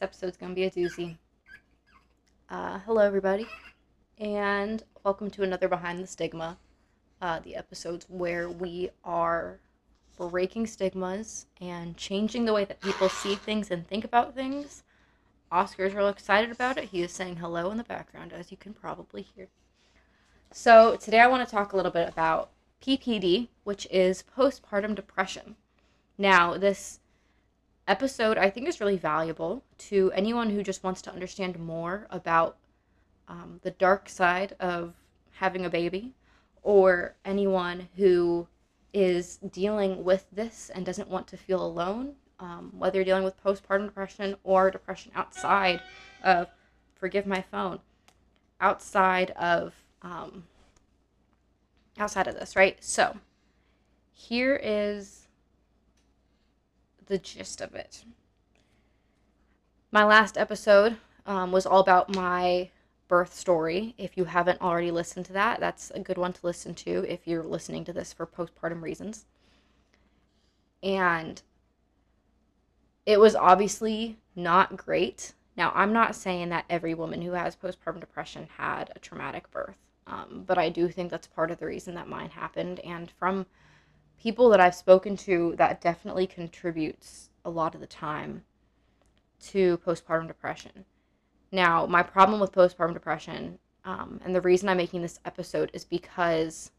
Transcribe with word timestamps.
This 0.00 0.06
episode's 0.06 0.38
to 0.38 0.54
be 0.54 0.64
a 0.64 0.70
doozy. 0.70 1.18
Uh, 2.48 2.78
hello, 2.86 3.02
everybody, 3.02 3.46
and 4.18 4.82
welcome 5.04 5.30
to 5.30 5.42
another 5.42 5.68
Behind 5.68 6.02
the 6.02 6.06
Stigma, 6.06 6.56
uh, 7.20 7.40
the 7.40 7.54
episodes 7.54 8.06
where 8.08 8.48
we 8.48 8.88
are 9.04 9.60
breaking 10.16 10.66
stigmas 10.68 11.44
and 11.60 11.98
changing 11.98 12.46
the 12.46 12.54
way 12.54 12.64
that 12.64 12.80
people 12.80 13.10
see 13.10 13.34
things 13.34 13.70
and 13.70 13.86
think 13.86 14.04
about 14.04 14.34
things. 14.34 14.84
Oscar's 15.52 15.92
real 15.92 16.08
excited 16.08 16.50
about 16.50 16.78
it. 16.78 16.84
He 16.84 17.02
is 17.02 17.12
saying 17.12 17.36
hello 17.36 17.70
in 17.70 17.76
the 17.76 17.84
background, 17.84 18.32
as 18.32 18.50
you 18.50 18.56
can 18.56 18.72
probably 18.72 19.20
hear. 19.20 19.48
So, 20.50 20.96
today 20.96 21.20
I 21.20 21.26
want 21.26 21.46
to 21.46 21.54
talk 21.54 21.74
a 21.74 21.76
little 21.76 21.92
bit 21.92 22.08
about 22.08 22.52
PPD, 22.82 23.48
which 23.64 23.86
is 23.90 24.24
postpartum 24.34 24.94
depression. 24.94 25.56
Now, 26.16 26.56
this 26.56 27.00
episode 27.90 28.38
I 28.38 28.50
think 28.50 28.68
is 28.68 28.80
really 28.80 28.96
valuable 28.96 29.64
to 29.90 30.12
anyone 30.14 30.50
who 30.50 30.62
just 30.62 30.84
wants 30.84 31.02
to 31.02 31.12
understand 31.12 31.58
more 31.58 32.06
about 32.08 32.56
um, 33.26 33.58
the 33.62 33.72
dark 33.72 34.08
side 34.08 34.54
of 34.60 34.94
having 35.32 35.64
a 35.64 35.70
baby, 35.70 36.14
or 36.62 37.16
anyone 37.24 37.88
who 37.96 38.46
is 38.92 39.38
dealing 39.38 40.04
with 40.04 40.26
this 40.30 40.70
and 40.74 40.86
doesn't 40.86 41.08
want 41.08 41.26
to 41.28 41.36
feel 41.36 41.64
alone, 41.64 42.14
um, 42.38 42.72
whether 42.78 42.98
you're 42.98 43.04
dealing 43.04 43.24
with 43.24 43.42
postpartum 43.42 43.86
depression 43.86 44.36
or 44.44 44.70
depression 44.70 45.10
outside 45.14 45.80
of, 46.22 46.48
forgive 46.94 47.26
my 47.26 47.40
phone, 47.40 47.80
outside 48.60 49.30
of, 49.32 49.74
um, 50.02 50.44
outside 51.98 52.26
of 52.26 52.34
this, 52.34 52.54
right? 52.54 52.76
So, 52.80 53.16
here 54.12 54.60
is 54.62 55.19
the 57.10 57.18
gist 57.18 57.60
of 57.60 57.74
it. 57.74 58.04
My 59.90 60.04
last 60.04 60.38
episode 60.38 60.96
um, 61.26 61.50
was 61.50 61.66
all 61.66 61.80
about 61.80 62.14
my 62.14 62.70
birth 63.08 63.34
story. 63.34 63.94
If 63.98 64.16
you 64.16 64.24
haven't 64.24 64.62
already 64.62 64.92
listened 64.92 65.26
to 65.26 65.32
that, 65.32 65.58
that's 65.58 65.90
a 65.90 65.98
good 65.98 66.16
one 66.16 66.32
to 66.32 66.46
listen 66.46 66.74
to 66.76 67.04
if 67.12 67.26
you're 67.26 67.42
listening 67.42 67.84
to 67.84 67.92
this 67.92 68.12
for 68.12 68.26
postpartum 68.26 68.80
reasons. 68.80 69.26
And 70.84 71.42
it 73.04 73.18
was 73.18 73.34
obviously 73.34 74.16
not 74.36 74.76
great. 74.76 75.34
Now, 75.56 75.72
I'm 75.74 75.92
not 75.92 76.14
saying 76.14 76.50
that 76.50 76.64
every 76.70 76.94
woman 76.94 77.22
who 77.22 77.32
has 77.32 77.56
postpartum 77.56 77.98
depression 77.98 78.48
had 78.56 78.92
a 78.94 79.00
traumatic 79.00 79.50
birth, 79.50 79.76
um, 80.06 80.44
but 80.46 80.58
I 80.58 80.68
do 80.68 80.88
think 80.88 81.10
that's 81.10 81.26
part 81.26 81.50
of 81.50 81.58
the 81.58 81.66
reason 81.66 81.96
that 81.96 82.06
mine 82.06 82.30
happened. 82.30 82.78
And 82.80 83.10
from 83.18 83.46
people 84.20 84.50
that 84.50 84.60
I've 84.60 84.74
spoken 84.74 85.16
to, 85.18 85.54
that 85.56 85.80
definitely 85.80 86.26
contributes 86.26 87.30
a 87.44 87.50
lot 87.50 87.74
of 87.74 87.80
the 87.80 87.86
time 87.86 88.44
to 89.40 89.78
postpartum 89.78 90.28
depression. 90.28 90.84
Now, 91.50 91.86
my 91.86 92.02
problem 92.02 92.38
with 92.38 92.52
postpartum 92.52 92.92
depression, 92.92 93.58
um, 93.84 94.20
and 94.24 94.34
the 94.34 94.40
reason 94.40 94.68
I'm 94.68 94.76
making 94.76 95.02
this 95.02 95.18
episode 95.24 95.70
is 95.72 95.84
because 95.84 96.70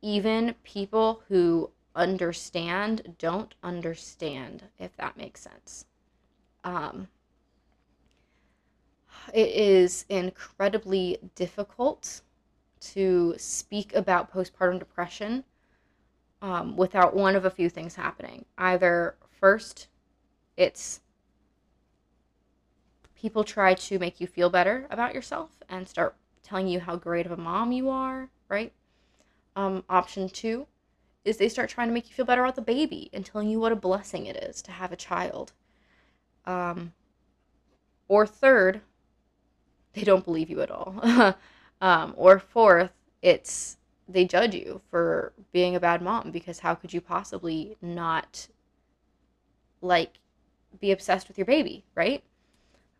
even 0.00 0.54
people 0.62 1.22
who 1.28 1.70
understand 1.94 3.16
don't 3.18 3.54
understand, 3.62 4.64
if 4.78 4.96
that 4.96 5.16
makes 5.16 5.40
sense. 5.40 5.84
Um, 6.64 7.08
it 9.34 9.48
is 9.48 10.04
incredibly 10.08 11.18
difficult 11.34 12.22
to 12.82 13.34
speak 13.38 13.94
about 13.94 14.32
postpartum 14.32 14.78
depression 14.78 15.44
um, 16.40 16.76
without 16.76 17.14
one 17.14 17.36
of 17.36 17.44
a 17.44 17.50
few 17.50 17.70
things 17.70 17.94
happening. 17.94 18.44
Either 18.58 19.14
first, 19.30 19.86
it's 20.56 21.00
people 23.14 23.44
try 23.44 23.72
to 23.74 23.98
make 23.98 24.20
you 24.20 24.26
feel 24.26 24.50
better 24.50 24.86
about 24.90 25.14
yourself 25.14 25.50
and 25.68 25.88
start 25.88 26.16
telling 26.42 26.66
you 26.66 26.80
how 26.80 26.96
great 26.96 27.24
of 27.24 27.32
a 27.32 27.36
mom 27.36 27.70
you 27.70 27.88
are, 27.88 28.28
right? 28.48 28.72
Um, 29.54 29.84
option 29.88 30.28
two 30.28 30.66
is 31.24 31.36
they 31.36 31.48
start 31.48 31.70
trying 31.70 31.86
to 31.86 31.94
make 31.94 32.08
you 32.08 32.14
feel 32.14 32.24
better 32.24 32.42
about 32.42 32.56
the 32.56 32.62
baby 32.62 33.08
and 33.12 33.24
telling 33.24 33.48
you 33.48 33.60
what 33.60 33.70
a 33.70 33.76
blessing 33.76 34.26
it 34.26 34.36
is 34.36 34.60
to 34.62 34.72
have 34.72 34.90
a 34.90 34.96
child. 34.96 35.52
Um, 36.44 36.92
or 38.08 38.26
third, 38.26 38.80
they 39.92 40.02
don't 40.02 40.24
believe 40.24 40.50
you 40.50 40.60
at 40.60 40.70
all. 40.70 41.36
um, 41.82 42.14
or 42.16 42.38
fourth, 42.38 42.92
it's 43.20 43.76
they 44.08 44.24
judge 44.24 44.54
you 44.54 44.80
for 44.90 45.32
being 45.52 45.74
a 45.74 45.80
bad 45.80 46.00
mom 46.00 46.30
because 46.30 46.60
how 46.60 46.74
could 46.74 46.92
you 46.92 47.00
possibly 47.00 47.76
not 47.82 48.48
like 49.80 50.18
be 50.80 50.92
obsessed 50.92 51.28
with 51.28 51.36
your 51.36 51.44
baby, 51.44 51.84
right? 51.94 52.22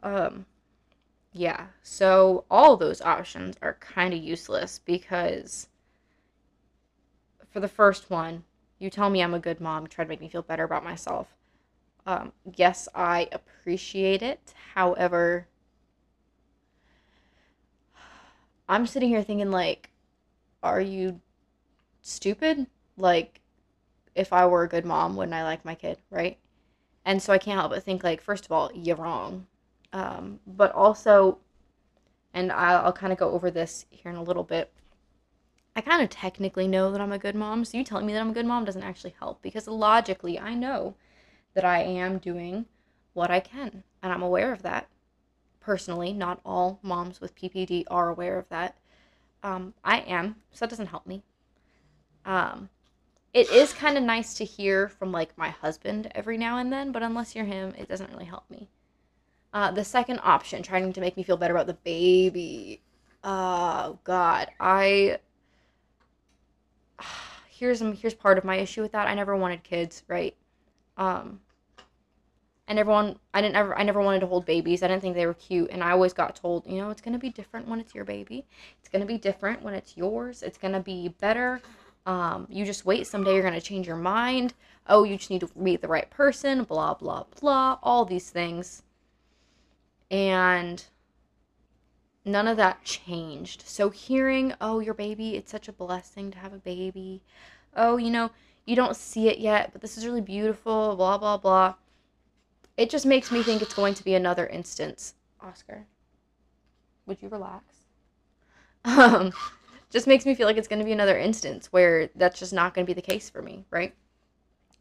Um, 0.02 0.46
yeah, 1.32 1.66
so 1.82 2.44
all 2.50 2.76
those 2.76 3.00
options 3.00 3.56
are 3.62 3.74
kind 3.74 4.12
of 4.12 4.22
useless 4.22 4.80
because 4.84 5.68
for 7.50 7.60
the 7.60 7.68
first 7.68 8.10
one, 8.10 8.42
you 8.78 8.90
tell 8.90 9.10
me 9.10 9.22
I'm 9.22 9.34
a 9.34 9.38
good 9.38 9.60
mom, 9.60 9.86
try 9.86 10.04
to 10.04 10.08
make 10.08 10.20
me 10.20 10.28
feel 10.28 10.42
better 10.42 10.64
about 10.64 10.82
myself. 10.82 11.28
Um, 12.04 12.32
yes, 12.56 12.88
I 12.96 13.28
appreciate 13.30 14.22
it. 14.22 14.54
However, 14.74 15.46
I'm 18.72 18.86
sitting 18.86 19.10
here 19.10 19.22
thinking, 19.22 19.50
like, 19.50 19.90
are 20.62 20.80
you 20.80 21.20
stupid? 22.00 22.66
Like, 22.96 23.42
if 24.14 24.32
I 24.32 24.46
were 24.46 24.62
a 24.62 24.68
good 24.68 24.86
mom, 24.86 25.14
wouldn't 25.14 25.34
I 25.34 25.44
like 25.44 25.62
my 25.62 25.74
kid, 25.74 25.98
right? 26.08 26.38
And 27.04 27.22
so 27.22 27.34
I 27.34 27.38
can't 27.38 27.60
help 27.60 27.72
but 27.72 27.82
think, 27.82 28.02
like, 28.02 28.22
first 28.22 28.46
of 28.46 28.52
all, 28.52 28.70
you're 28.72 28.96
wrong. 28.96 29.46
Um, 29.92 30.40
but 30.46 30.72
also, 30.72 31.36
and 32.32 32.50
I'll, 32.50 32.86
I'll 32.86 32.92
kind 32.94 33.12
of 33.12 33.18
go 33.18 33.32
over 33.32 33.50
this 33.50 33.84
here 33.90 34.10
in 34.10 34.16
a 34.16 34.22
little 34.22 34.42
bit. 34.42 34.72
I 35.76 35.82
kind 35.82 36.02
of 36.02 36.08
technically 36.08 36.66
know 36.66 36.92
that 36.92 37.00
I'm 37.02 37.12
a 37.12 37.18
good 37.18 37.34
mom, 37.34 37.66
so 37.66 37.76
you 37.76 37.84
telling 37.84 38.06
me 38.06 38.14
that 38.14 38.20
I'm 38.20 38.30
a 38.30 38.34
good 38.34 38.46
mom 38.46 38.64
doesn't 38.64 38.82
actually 38.82 39.14
help 39.18 39.42
because 39.42 39.68
logically 39.68 40.38
I 40.38 40.54
know 40.54 40.94
that 41.52 41.66
I 41.66 41.82
am 41.82 42.16
doing 42.16 42.64
what 43.12 43.30
I 43.30 43.40
can, 43.40 43.82
and 44.02 44.10
I'm 44.10 44.22
aware 44.22 44.50
of 44.50 44.62
that. 44.62 44.88
Personally, 45.62 46.12
not 46.12 46.40
all 46.44 46.80
moms 46.82 47.20
with 47.20 47.36
PPD 47.36 47.84
are 47.88 48.08
aware 48.08 48.38
of 48.38 48.48
that. 48.48 48.76
Um, 49.42 49.74
I 49.84 50.00
am, 50.00 50.36
so 50.52 50.64
that 50.64 50.70
doesn't 50.70 50.86
help 50.86 51.06
me. 51.06 51.22
Um, 52.24 52.68
it 53.32 53.48
is 53.50 53.72
kind 53.72 53.96
of 53.96 54.02
nice 54.02 54.34
to 54.34 54.44
hear 54.44 54.88
from 54.88 55.12
like 55.12 55.36
my 55.38 55.48
husband 55.48 56.10
every 56.14 56.36
now 56.36 56.58
and 56.58 56.72
then, 56.72 56.92
but 56.92 57.02
unless 57.02 57.34
you're 57.34 57.44
him, 57.44 57.74
it 57.78 57.88
doesn't 57.88 58.10
really 58.10 58.24
help 58.24 58.44
me. 58.50 58.68
Uh, 59.52 59.70
the 59.70 59.84
second 59.84 60.20
option, 60.22 60.62
trying 60.62 60.92
to 60.92 61.00
make 61.00 61.16
me 61.16 61.22
feel 61.22 61.36
better 61.36 61.54
about 61.54 61.66
the 61.66 61.74
baby. 61.74 62.80
Oh 63.22 63.98
God, 64.04 64.50
I. 64.58 65.18
Here's 67.48 67.78
here's 67.78 68.14
part 68.14 68.38
of 68.38 68.44
my 68.44 68.56
issue 68.56 68.82
with 68.82 68.90
that. 68.90 69.06
I 69.06 69.14
never 69.14 69.36
wanted 69.36 69.62
kids, 69.62 70.02
right? 70.08 70.34
Um. 70.96 71.38
I 72.68 72.74
never 72.74 72.90
want. 72.90 73.18
I 73.34 73.40
didn't 73.40 73.56
ever. 73.56 73.76
I 73.76 73.82
never 73.82 74.00
wanted 74.00 74.20
to 74.20 74.26
hold 74.26 74.46
babies. 74.46 74.82
I 74.82 74.88
didn't 74.88 75.02
think 75.02 75.14
they 75.14 75.26
were 75.26 75.34
cute, 75.34 75.70
and 75.70 75.82
I 75.82 75.90
always 75.90 76.12
got 76.12 76.36
told, 76.36 76.66
you 76.66 76.76
know, 76.76 76.90
it's 76.90 77.02
gonna 77.02 77.18
be 77.18 77.30
different 77.30 77.68
when 77.68 77.80
it's 77.80 77.94
your 77.94 78.04
baby. 78.04 78.46
It's 78.78 78.88
gonna 78.88 79.06
be 79.06 79.18
different 79.18 79.62
when 79.62 79.74
it's 79.74 79.96
yours. 79.96 80.42
It's 80.42 80.58
gonna 80.58 80.80
be 80.80 81.08
better. 81.08 81.60
Um, 82.06 82.46
you 82.50 82.64
just 82.64 82.84
wait. 82.84 83.06
Someday 83.06 83.34
you're 83.34 83.42
gonna 83.42 83.60
change 83.60 83.86
your 83.86 83.96
mind. 83.96 84.54
Oh, 84.86 85.04
you 85.04 85.16
just 85.16 85.30
need 85.30 85.40
to 85.40 85.50
meet 85.56 85.82
the 85.82 85.88
right 85.88 86.08
person. 86.10 86.64
Blah 86.64 86.94
blah 86.94 87.24
blah. 87.40 87.78
All 87.82 88.04
these 88.04 88.30
things 88.30 88.82
and 90.12 90.84
none 92.24 92.46
of 92.46 92.58
that 92.58 92.84
changed. 92.84 93.64
So 93.66 93.88
hearing, 93.88 94.52
oh, 94.60 94.78
your 94.78 94.94
baby, 94.94 95.36
it's 95.36 95.50
such 95.50 95.68
a 95.68 95.72
blessing 95.72 96.30
to 96.32 96.38
have 96.38 96.52
a 96.52 96.58
baby. 96.58 97.22
Oh, 97.74 97.96
you 97.96 98.10
know, 98.10 98.30
you 98.66 98.76
don't 98.76 98.94
see 98.94 99.28
it 99.28 99.38
yet, 99.38 99.70
but 99.72 99.80
this 99.80 99.96
is 99.96 100.04
really 100.04 100.20
beautiful, 100.20 100.94
blah, 100.96 101.16
blah, 101.16 101.38
blah. 101.38 101.74
It 102.76 102.90
just 102.90 103.06
makes 103.06 103.30
me 103.30 103.42
think 103.42 103.62
it's 103.62 103.74
going 103.74 103.94
to 103.94 104.04
be 104.04 104.14
another 104.14 104.46
instance. 104.46 105.14
Oscar, 105.40 105.86
would 107.06 107.20
you 107.20 107.28
relax? 107.28 107.64
Um, 108.84 109.32
just 109.90 110.06
makes 110.06 110.26
me 110.26 110.34
feel 110.34 110.46
like 110.46 110.56
it's 110.56 110.68
going 110.68 110.78
to 110.78 110.84
be 110.84 110.92
another 110.92 111.18
instance 111.18 111.68
where 111.70 112.10
that's 112.16 112.38
just 112.38 112.52
not 112.52 112.74
going 112.74 112.86
to 112.86 112.90
be 112.90 112.94
the 112.94 113.06
case 113.06 113.28
for 113.28 113.42
me, 113.42 113.64
right? 113.70 113.94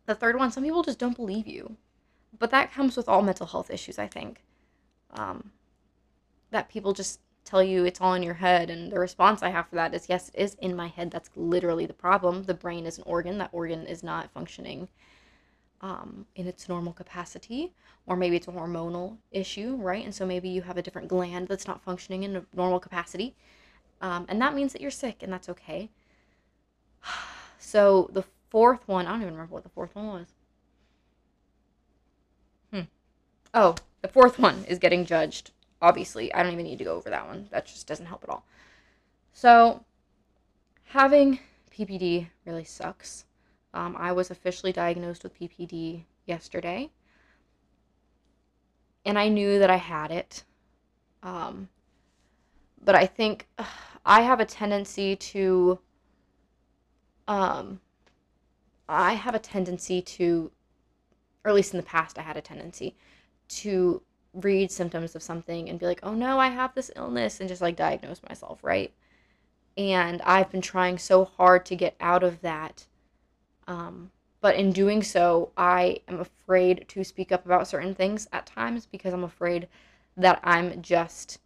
The 0.06 0.16
third 0.16 0.38
one, 0.38 0.52
some 0.52 0.64
people 0.64 0.84
just 0.84 1.00
don't 1.00 1.16
believe 1.16 1.48
you. 1.48 1.76
But 2.40 2.52
that 2.52 2.72
comes 2.72 2.96
with 2.98 3.10
all 3.10 3.22
mental 3.22 3.46
health 3.46 3.70
issues, 3.70 4.00
I 4.00 4.08
think 4.08 4.42
um, 5.14 5.52
that 6.52 6.70
people 6.70 6.94
just 6.94 7.20
tell 7.44 7.64
you 7.64 7.86
it's 7.86 8.00
all 8.00 8.14
in 8.14 8.24
your 8.24 8.36
head 8.36 8.70
and 8.70 8.92
the 8.92 9.00
response 9.00 9.42
i 9.42 9.50
have 9.50 9.68
for 9.68 9.76
that 9.76 9.96
is 9.96 10.08
yes 10.08 10.30
it 10.30 10.42
is 10.42 10.54
in 10.62 10.76
my 10.76 10.88
head 10.88 11.10
that's 11.10 11.30
literally 11.36 11.88
the 11.88 11.94
problem 11.94 12.44
the 12.44 12.54
brain 12.54 12.86
is 12.86 13.00
an 13.00 13.04
organ 13.08 13.40
that 13.40 13.50
organ 13.52 13.88
is 13.88 14.04
not 14.04 14.32
functioning 14.32 14.88
um, 15.82 16.26
in 16.36 16.48
its 16.48 16.70
normal 16.70 16.94
capacity 16.94 17.74
or 18.06 18.16
maybe 18.16 18.36
it's 18.36 18.48
a 18.48 18.52
hormonal 18.52 19.18
issue 19.32 19.76
right 19.76 20.04
and 20.06 20.14
so 20.14 20.26
maybe 20.26 20.50
you 20.50 20.62
have 20.62 20.78
a 20.78 20.82
different 20.82 21.08
gland 21.08 21.48
that's 21.48 21.68
not 21.68 21.82
functioning 21.84 22.24
in 22.24 22.36
a 22.36 22.46
normal 22.56 22.80
capacity 22.80 23.36
um, 24.02 24.26
and 24.30 24.42
that 24.42 24.54
means 24.54 24.74
that 24.74 24.82
you're 24.82 24.92
sick 24.92 25.22
and 25.22 25.32
that's 25.34 25.50
okay 25.50 25.90
so 27.60 28.10
the 28.14 28.24
fourth 28.50 28.88
one 28.88 29.08
i 29.08 29.12
don't 29.12 29.22
even 29.22 29.34
remember 29.34 29.54
what 29.54 29.64
the 29.64 29.70
fourth 29.70 29.96
one 29.96 30.08
was 30.08 30.28
Hmm. 32.72 32.82
oh, 33.54 33.76
the 34.02 34.08
fourth 34.08 34.40
one 34.40 34.64
is 34.66 34.80
getting 34.80 35.06
judged. 35.06 35.52
Obviously, 35.82 36.34
I 36.34 36.44
don't 36.44 36.54
even 36.54 36.66
need 36.66 36.78
to 36.78 36.84
go 36.84 36.96
over 36.96 37.10
that 37.10 37.28
one. 37.28 37.48
That 37.52 37.66
just 37.66 37.88
doesn't 37.88 38.06
help 38.06 38.24
at 38.24 38.30
all. 38.30 38.46
So, 39.34 39.84
having 40.86 41.40
PPD 41.72 42.28
really 42.46 42.64
sucks. 42.64 43.26
Um, 43.74 43.96
I 43.98 44.12
was 44.12 44.32
officially 44.32 44.72
diagnosed 44.72 45.24
with 45.24 45.38
PPD 45.40 46.04
yesterday, 46.26 46.90
and 49.06 49.18
I 49.18 49.30
knew 49.30 49.60
that 49.60 49.70
I 49.70 49.78
had 49.78 50.12
it. 50.12 50.44
Um, 51.24 51.70
but 52.84 52.96
I 52.96 53.06
think 53.06 53.48
I 54.06 54.22
have 54.22 54.40
a 54.40 54.46
tendency 54.46 55.16
to. 55.16 55.80
Um, 57.28 57.80
I 58.90 59.14
have 59.14 59.36
a 59.36 59.40
tendency 59.40 60.02
to, 60.02 60.52
or 61.46 61.50
at 61.50 61.56
least 61.56 61.74
in 61.74 61.78
the 61.78 61.86
past, 61.86 62.20
I 62.20 62.24
had 62.24 62.36
a 62.36 62.42
tendency 62.42 62.96
to 63.48 64.02
read 64.34 64.70
symptoms 64.70 65.16
of 65.16 65.24
something 65.24 65.70
and 65.70 65.80
be 65.80 65.86
like, 65.86 66.02
oh 66.04 66.14
no, 66.14 66.40
I 66.40 66.50
have 66.50 66.76
this 66.76 66.92
illness, 66.96 67.40
and 67.40 67.48
just 67.48 67.62
like 67.62 67.78
diagnose 67.78 68.22
myself, 68.28 68.60
right? 68.64 68.92
And 69.78 70.22
I've 70.24 70.52
been 70.52 70.62
trying 70.62 70.98
so 70.98 71.24
hard 71.24 71.66
to 71.68 71.76
get 71.76 71.96
out 72.02 72.24
of 72.24 72.42
that. 72.42 72.86
Um, 73.68 74.12
but 74.42 74.56
in 74.56 74.72
doing 74.72 75.04
so, 75.04 75.52
I 75.56 76.00
am 76.08 76.20
afraid 76.20 76.86
to 76.90 77.04
speak 77.04 77.32
up 77.32 77.46
about 77.46 77.68
certain 77.68 77.94
things 77.94 78.28
at 78.34 78.48
times 78.48 78.88
because 78.88 79.14
I'm 79.14 79.24
afraid 79.24 79.68
that 80.18 80.40
I'm 80.44 80.82
just 80.82 81.40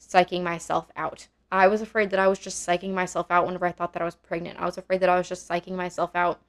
psyching 0.00 0.42
myself 0.42 0.90
out. 0.96 1.28
I 1.52 1.68
was 1.68 1.82
afraid 1.82 2.10
that 2.10 2.18
I 2.18 2.28
was 2.28 2.38
just 2.38 2.66
psyching 2.66 2.92
myself 2.92 3.30
out 3.30 3.46
whenever 3.46 3.66
I 3.66 3.72
thought 3.72 3.92
that 3.92 4.02
I 4.02 4.06
was 4.06 4.16
pregnant. 4.16 4.58
I 4.58 4.64
was 4.64 4.78
afraid 4.78 5.00
that 5.00 5.08
I 5.08 5.16
was 5.16 5.28
just 5.28 5.48
psyching 5.48 5.74
myself 5.74 6.10
out 6.14 6.40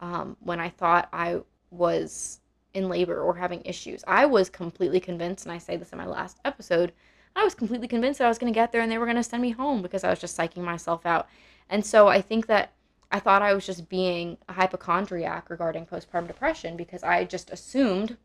um, 0.00 0.36
when 0.40 0.60
I 0.60 0.68
thought 0.68 1.08
I 1.12 1.40
was 1.70 2.40
in 2.74 2.88
labor 2.88 3.20
or 3.20 3.34
having 3.34 3.62
issues. 3.64 4.04
I 4.06 4.26
was 4.26 4.50
completely 4.50 5.00
convinced, 5.00 5.44
and 5.46 5.52
I 5.52 5.58
say 5.58 5.76
this 5.76 5.90
in 5.90 5.98
my 5.98 6.06
last 6.06 6.38
episode, 6.44 6.92
I 7.34 7.44
was 7.44 7.54
completely 7.54 7.88
convinced 7.88 8.18
that 8.18 8.26
I 8.26 8.28
was 8.28 8.38
going 8.38 8.52
to 8.52 8.56
get 8.58 8.72
there 8.72 8.80
and 8.80 8.90
they 8.90 8.98
were 8.98 9.06
going 9.06 9.16
to 9.16 9.22
send 9.22 9.42
me 9.42 9.50
home 9.50 9.82
because 9.82 10.04
I 10.04 10.10
was 10.10 10.20
just 10.20 10.36
psyching 10.36 10.62
myself 10.62 11.04
out. 11.04 11.28
And 11.68 11.84
so 11.84 12.08
I 12.08 12.20
think 12.20 12.46
that 12.46 12.72
I 13.10 13.20
thought 13.20 13.42
I 13.42 13.54
was 13.54 13.66
just 13.66 13.88
being 13.88 14.38
a 14.48 14.52
hypochondriac 14.52 15.48
regarding 15.48 15.86
postpartum 15.86 16.26
depression 16.26 16.76
because 16.76 17.02
I 17.02 17.24
just 17.24 17.50
assumed 17.50 18.16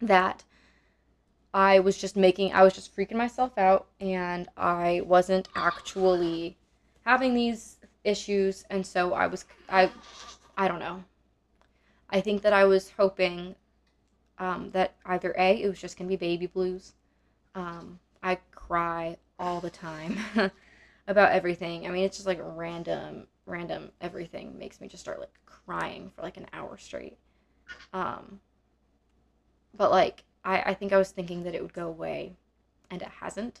that 0.00 0.44
I 1.52 1.80
was 1.80 1.98
just 1.98 2.16
making, 2.16 2.52
I 2.52 2.62
was 2.62 2.74
just 2.74 2.94
freaking 2.94 3.16
myself 3.16 3.56
out 3.58 3.86
and 4.00 4.48
I 4.56 5.02
wasn't 5.04 5.48
actually 5.56 6.56
having 7.04 7.34
these 7.34 7.78
issues. 8.04 8.64
And 8.70 8.86
so 8.86 9.14
I 9.14 9.26
was, 9.26 9.44
I, 9.68 9.90
I 10.56 10.68
don't 10.68 10.78
know. 10.78 11.04
I 12.10 12.20
think 12.20 12.42
that 12.42 12.52
I 12.52 12.64
was 12.64 12.90
hoping 12.96 13.54
um, 14.38 14.70
that 14.72 14.94
either 15.04 15.34
A, 15.36 15.62
it 15.62 15.68
was 15.68 15.80
just 15.80 15.98
going 15.98 16.08
to 16.08 16.16
be 16.16 16.16
baby 16.16 16.46
blues. 16.46 16.92
Um, 17.54 17.98
I 18.22 18.36
cry 18.52 19.16
all 19.38 19.60
the 19.60 19.70
time 19.70 20.18
about 21.08 21.32
everything. 21.32 21.86
I 21.86 21.90
mean, 21.90 22.04
it's 22.04 22.18
just 22.18 22.26
like 22.26 22.40
random, 22.40 23.26
random 23.48 23.90
everything 24.00 24.58
makes 24.58 24.80
me 24.80 24.88
just 24.88 25.02
start 25.02 25.18
like 25.18 25.32
crying 25.46 26.10
for 26.14 26.22
like 26.22 26.36
an 26.36 26.46
hour 26.52 26.76
straight. 26.78 27.16
Um, 27.92 28.40
but 29.76 29.90
like, 29.90 30.24
I, 30.44 30.62
I 30.66 30.74
think 30.74 30.92
I 30.92 30.98
was 30.98 31.10
thinking 31.10 31.42
that 31.44 31.54
it 31.54 31.62
would 31.62 31.72
go 31.72 31.88
away, 31.88 32.36
and 32.90 33.02
it 33.02 33.08
hasn't. 33.20 33.60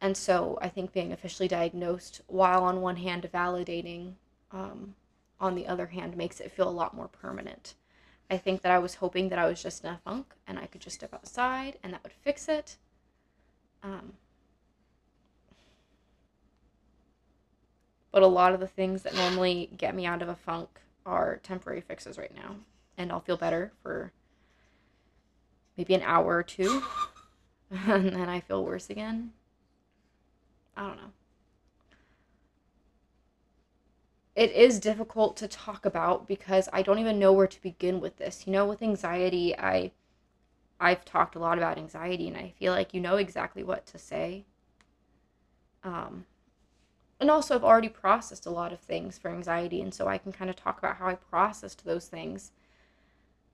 And 0.00 0.16
so 0.16 0.58
I 0.62 0.68
think 0.68 0.92
being 0.92 1.12
officially 1.12 1.48
diagnosed, 1.48 2.22
while 2.26 2.64
on 2.64 2.80
one 2.80 2.96
hand 2.96 3.28
validating 3.32 4.14
um, 4.50 4.94
on 5.38 5.54
the 5.54 5.66
other 5.66 5.86
hand, 5.86 6.16
makes 6.16 6.40
it 6.40 6.52
feel 6.52 6.68
a 6.68 6.70
lot 6.70 6.94
more 6.94 7.08
permanent. 7.08 7.74
I 8.30 8.38
think 8.38 8.62
that 8.62 8.72
I 8.72 8.78
was 8.78 8.94
hoping 8.94 9.28
that 9.28 9.38
I 9.38 9.46
was 9.46 9.62
just 9.62 9.84
in 9.84 9.90
a 9.90 10.00
funk 10.04 10.34
and 10.46 10.58
I 10.58 10.66
could 10.66 10.80
just 10.80 10.96
step 10.96 11.12
outside 11.12 11.78
and 11.82 11.92
that 11.92 12.02
would 12.02 12.12
fix 12.12 12.48
it. 12.48 12.76
Um, 13.82 14.14
but 18.12 18.22
a 18.22 18.26
lot 18.26 18.54
of 18.54 18.60
the 18.60 18.66
things 18.66 19.02
that 19.02 19.14
normally 19.14 19.70
get 19.76 19.94
me 19.94 20.06
out 20.06 20.22
of 20.22 20.28
a 20.28 20.34
funk 20.34 20.68
are 21.06 21.40
temporary 21.42 21.80
fixes 21.80 22.18
right 22.18 22.34
now. 22.34 22.56
And 22.98 23.10
I'll 23.10 23.20
feel 23.20 23.36
better 23.36 23.72
for 23.82 24.12
maybe 25.76 25.94
an 25.94 26.02
hour 26.02 26.36
or 26.36 26.42
two. 26.42 26.82
and 27.70 28.10
then 28.10 28.28
I 28.28 28.40
feel 28.40 28.64
worse 28.64 28.90
again. 28.90 29.32
I 30.76 30.86
don't 30.86 30.96
know 30.96 31.12
it 34.40 34.52
is 34.52 34.80
difficult 34.80 35.36
to 35.36 35.48
talk 35.48 35.84
about 35.84 36.26
because 36.26 36.68
I 36.72 36.80
don't 36.82 36.98
even 36.98 37.18
know 37.18 37.32
where 37.32 37.46
to 37.46 37.62
begin 37.62 38.00
with 38.00 38.16
this. 38.16 38.46
You 38.46 38.52
know, 38.52 38.66
with 38.66 38.82
anxiety, 38.82 39.56
I 39.58 39.92
I've 40.80 41.04
talked 41.04 41.34
a 41.34 41.38
lot 41.38 41.58
about 41.58 41.76
anxiety 41.76 42.26
and 42.26 42.38
I 42.38 42.54
feel 42.58 42.72
like 42.72 42.94
you 42.94 43.00
know 43.02 43.16
exactly 43.16 43.62
what 43.62 43.84
to 43.86 43.98
say. 43.98 44.44
Um 45.84 46.24
and 47.20 47.30
also 47.30 47.54
I've 47.54 47.64
already 47.64 47.90
processed 47.90 48.46
a 48.46 48.50
lot 48.50 48.72
of 48.72 48.80
things 48.80 49.18
for 49.18 49.30
anxiety 49.30 49.82
and 49.82 49.92
so 49.92 50.08
I 50.08 50.18
can 50.18 50.32
kind 50.32 50.50
of 50.50 50.56
talk 50.56 50.78
about 50.78 50.96
how 50.96 51.06
I 51.06 51.14
processed 51.14 51.84
those 51.84 52.08
things. 52.08 52.52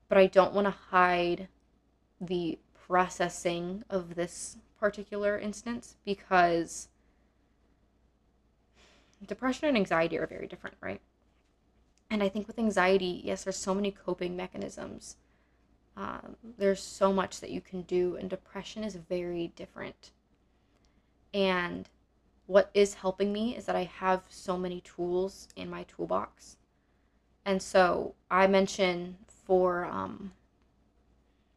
But 0.08 0.18
I 0.18 0.26
don't 0.26 0.54
want 0.54 0.66
to 0.68 0.74
hide 0.90 1.48
the 2.20 2.60
processing 2.86 3.82
of 3.90 4.14
this 4.14 4.56
particular 4.78 5.36
instance 5.36 5.96
because 6.04 6.88
depression 9.26 9.66
and 9.66 9.76
anxiety 9.76 10.16
are 10.16 10.26
very 10.26 10.46
different, 10.46 10.76
right? 10.80 11.00
And 12.08 12.22
I 12.22 12.28
think 12.28 12.46
with 12.46 12.58
anxiety, 12.58 13.20
yes, 13.24 13.42
there's 13.42 13.56
so 13.56 13.74
many 13.74 13.90
coping 13.90 14.36
mechanisms. 14.36 15.16
Um, 15.96 16.36
there's 16.56 16.82
so 16.82 17.12
much 17.12 17.40
that 17.40 17.50
you 17.50 17.60
can 17.60 17.82
do, 17.82 18.16
and 18.16 18.30
depression 18.30 18.84
is 18.84 18.94
very 18.94 19.48
different. 19.56 20.12
And 21.34 21.88
what 22.46 22.70
is 22.74 22.94
helping 22.94 23.32
me 23.32 23.56
is 23.56 23.66
that 23.66 23.76
I 23.76 23.84
have 23.84 24.22
so 24.28 24.56
many 24.56 24.80
tools 24.80 25.48
in 25.56 25.68
my 25.68 25.84
toolbox. 25.84 26.56
And 27.44 27.60
so 27.60 28.14
I 28.30 28.46
mention 28.46 29.18
for 29.44 29.84
um, 29.84 30.32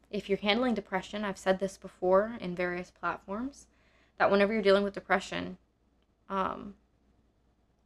if 0.10 0.29
you're 0.29 0.39
handling 0.39 0.74
depression, 0.74 1.24
I've 1.24 1.38
said 1.38 1.60
this 1.60 1.77
before 1.77 2.38
in 2.39 2.55
various 2.55 2.91
platforms, 2.91 3.67
that 4.17 4.31
whenever 4.31 4.53
you're 4.53 4.62
dealing 4.62 4.84
with 4.84 4.93
depression, 4.93 5.58
um, 6.29 6.75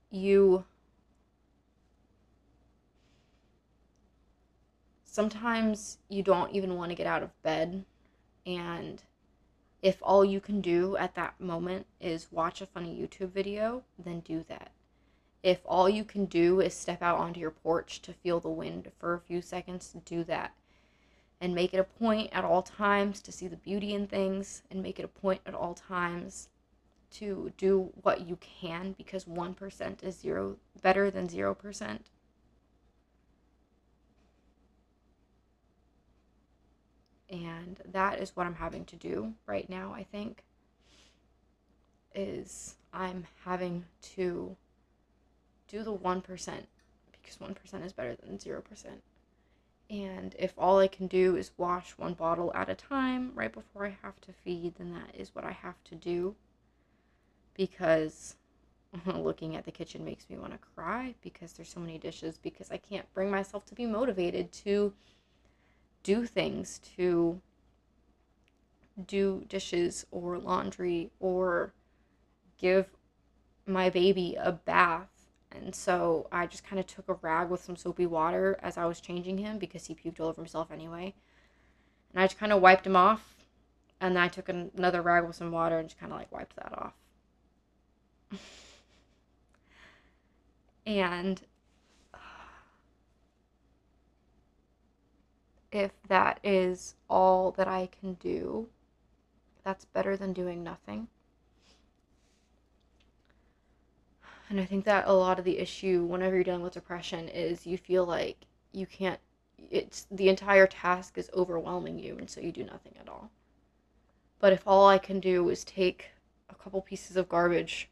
you 0.10 0.66
sometimes 5.04 5.98
you 6.10 6.24
don't 6.24 6.52
even 6.52 6.76
want 6.76 6.90
to 6.90 6.96
get 6.96 7.06
out 7.06 7.22
of 7.22 7.42
bed 7.44 7.86
and 8.46 9.02
if 9.84 9.98
all 10.02 10.24
you 10.24 10.40
can 10.40 10.62
do 10.62 10.96
at 10.96 11.14
that 11.16 11.40
moment 11.42 11.86
is 12.00 12.32
watch 12.32 12.62
a 12.62 12.66
funny 12.66 12.98
YouTube 12.98 13.32
video, 13.32 13.84
then 14.00 14.22
do 14.22 14.46
that. 14.48 14.72
If 15.44 15.60
all 15.66 15.90
you 15.90 16.06
can 16.06 16.26
do 16.26 16.62
is 16.62 16.74
step 16.74 17.02
out 17.02 17.20
onto 17.20 17.42
your 17.42 17.52
porch 17.52 18.02
to 18.04 18.14
feel 18.14 18.40
the 18.40 18.48
wind 18.48 18.90
for 18.98 19.14
a 19.14 19.20
few 19.20 19.42
seconds, 19.42 19.94
do 20.06 20.24
that. 20.24 20.54
And 21.42 21.54
make 21.54 21.74
it 21.74 21.80
a 21.80 21.84
point 21.84 22.30
at 22.32 22.46
all 22.46 22.62
times 22.62 23.20
to 23.24 23.32
see 23.34 23.50
the 23.50 23.58
beauty 23.58 23.94
in 23.94 24.08
things, 24.08 24.62
and 24.72 24.82
make 24.82 25.00
it 25.00 25.06
a 25.06 25.10
point 25.10 25.42
at 25.46 25.54
all 25.54 25.74
times 25.74 26.48
to 27.12 27.52
do 27.58 27.92
what 28.02 28.26
you 28.26 28.38
can 28.38 28.94
because 28.94 29.26
1% 29.26 30.02
is 30.02 30.18
zero 30.18 30.56
better 30.82 31.12
than 31.12 31.28
0%. 31.28 32.00
And 37.34 37.80
that 37.92 38.20
is 38.20 38.36
what 38.36 38.46
I'm 38.46 38.54
having 38.54 38.86
to 38.86 38.96
do 38.96 39.34
right 39.48 39.68
now, 39.68 39.92
I 39.92 40.04
think. 40.04 40.44
Is 42.14 42.76
I'm 42.94 43.26
having 43.44 43.86
to 44.16 44.56
do 45.68 45.84
the 45.84 45.94
1% 45.94 46.24
because 47.12 47.38
1% 47.38 47.86
is 47.86 47.92
better 47.94 48.16
than 48.16 48.38
0%. 48.38 48.62
And 49.90 50.36
if 50.38 50.54
all 50.60 50.78
I 50.78 50.88
can 50.88 51.08
do 51.08 51.36
is 51.36 51.52
wash 51.58 51.92
one 51.98 52.14
bottle 52.14 52.52
at 52.54 52.70
a 52.70 52.76
time 52.76 53.32
right 53.34 53.52
before 53.52 53.88
I 53.88 53.98
have 54.04 54.22
to 54.22 54.32
feed, 54.32 54.76
then 54.76 54.94
that 54.94 55.20
is 55.20 55.34
what 55.34 55.44
I 55.44 55.52
have 55.52 55.84
to 55.86 55.96
do 55.96 56.36
because 57.56 58.36
looking 59.08 59.56
at 59.56 59.66
the 59.66 59.72
kitchen 59.72 60.06
makes 60.06 60.30
me 60.30 60.38
want 60.38 60.52
to 60.54 60.60
cry 60.76 61.16
because 61.24 61.54
there's 61.54 61.70
so 61.70 61.80
many 61.80 61.98
dishes 61.98 62.38
because 62.38 62.72
I 62.72 62.78
can't 62.78 63.12
bring 63.14 63.32
myself 63.32 63.66
to 63.66 63.76
be 63.76 63.88
motivated 63.88 64.52
to 64.64 64.94
do 66.04 66.26
things 66.26 66.80
to 66.98 67.42
do 69.08 69.44
dishes 69.48 70.06
or 70.12 70.38
laundry 70.38 71.10
or 71.20 71.74
give 72.58 72.88
my 73.66 73.90
baby 73.90 74.36
a 74.40 74.52
bath. 74.52 75.10
And 75.52 75.74
so 75.74 76.28
I 76.32 76.48
just 76.48 76.66
kind 76.66 76.80
of 76.80 76.88
took 76.88 77.08
a 77.08 77.14
rag 77.16 77.50
with 77.50 77.64
some 77.64 77.76
soapy 77.76 78.06
water 78.06 78.60
as 78.62 78.78
I 78.78 78.86
was 78.86 79.00
changing 79.00 79.38
him 79.38 79.58
because 79.58 79.86
he 79.86 79.96
puked 79.96 80.20
all 80.20 80.28
over 80.28 80.42
himself 80.42 80.72
anyway. 80.72 81.14
And 82.14 82.22
I 82.22 82.26
just 82.26 82.40
kind 82.40 82.52
of 82.52 82.62
wiped 82.62 82.86
him 82.86 82.96
off. 82.96 83.36
And 84.02 84.16
then 84.16 84.24
I 84.24 84.28
took 84.28 84.50
another 84.50 85.02
rag 85.02 85.26
with 85.26 85.36
some 85.36 85.52
water 85.52 85.80
and 85.80 85.88
just 85.88 86.00
kind 86.00 86.12
of 86.12 86.20
like 86.20 86.32
wiped 86.32 86.56
that 86.58 86.74
off. 86.78 86.94
and 90.86 91.42
if 95.76 95.92
that 96.08 96.40
is 96.44 96.96
all 97.10 97.52
that 97.52 97.68
I 97.68 97.88
can 98.00 98.14
do, 98.16 98.68
that's 99.64 99.86
better 99.86 100.18
than 100.18 100.34
doing 100.34 100.64
nothing. 100.64 101.08
And 104.50 104.60
I 104.60 104.66
think 104.66 104.86
that 104.86 105.08
a 105.08 105.14
lot 105.14 105.40
of 105.40 105.46
the 105.46 105.58
issue 105.58 106.04
whenever 106.04 106.36
you're 106.36 106.44
dealing 106.44 106.62
with 106.62 106.74
depression 106.74 107.28
is 107.30 107.66
you 107.66 107.78
feel 107.78 108.06
like 108.06 108.38
you 108.72 108.86
can't 108.86 109.20
it's 109.72 110.06
the 110.12 110.30
entire 110.30 110.68
task 110.68 111.18
is 111.18 111.32
overwhelming 111.34 111.98
you 111.98 112.18
and 112.18 112.30
so 112.30 112.42
you 112.42 112.52
do 112.52 112.64
nothing 112.64 112.94
at 113.00 113.10
all. 113.10 113.32
But 114.40 114.54
if 114.54 114.64
all 114.68 114.88
I 114.88 114.98
can 114.98 115.20
do 115.20 115.50
is 115.50 115.64
take 115.64 116.12
a 116.50 116.56
couple 116.56 116.82
pieces 116.82 117.16
of 117.16 117.30
garbage 117.30 117.90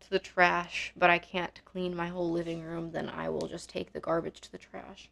to 0.00 0.10
the 0.10 0.18
trash, 0.18 0.92
but 0.96 1.08
I 1.08 1.18
can't 1.18 1.60
clean 1.64 1.94
my 1.94 2.08
whole 2.08 2.30
living 2.30 2.62
room, 2.62 2.90
then 2.90 3.08
I 3.08 3.28
will 3.28 3.46
just 3.46 3.70
take 3.70 3.92
the 3.92 4.00
garbage 4.00 4.40
to 4.42 4.52
the 4.52 4.58
trash. 4.58 5.08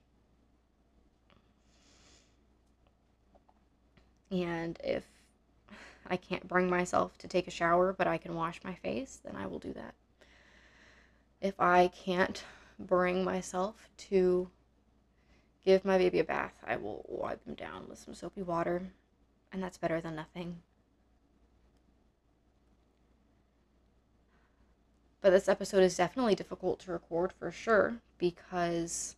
And 4.32 4.78
if 4.82 5.04
I 6.06 6.16
can't 6.16 6.48
bring 6.48 6.70
myself 6.70 7.18
to 7.18 7.28
take 7.28 7.46
a 7.46 7.50
shower, 7.50 7.92
but 7.92 8.06
I 8.06 8.16
can 8.16 8.34
wash 8.34 8.60
my 8.64 8.74
face, 8.74 9.20
then 9.22 9.36
I 9.36 9.46
will 9.46 9.58
do 9.58 9.74
that. 9.74 9.94
If 11.42 11.60
I 11.60 11.88
can't 11.88 12.42
bring 12.78 13.24
myself 13.24 13.90
to 14.08 14.48
give 15.64 15.84
my 15.84 15.98
baby 15.98 16.18
a 16.18 16.24
bath, 16.24 16.58
I 16.66 16.76
will 16.76 17.04
wipe 17.06 17.46
him 17.46 17.54
down 17.54 17.88
with 17.88 17.98
some 17.98 18.14
soapy 18.14 18.42
water, 18.42 18.82
and 19.52 19.62
that's 19.62 19.76
better 19.76 20.00
than 20.00 20.16
nothing. 20.16 20.62
But 25.20 25.30
this 25.30 25.48
episode 25.48 25.82
is 25.82 25.96
definitely 25.96 26.34
difficult 26.34 26.80
to 26.80 26.92
record 26.92 27.32
for 27.32 27.52
sure 27.52 27.96
because 28.18 29.14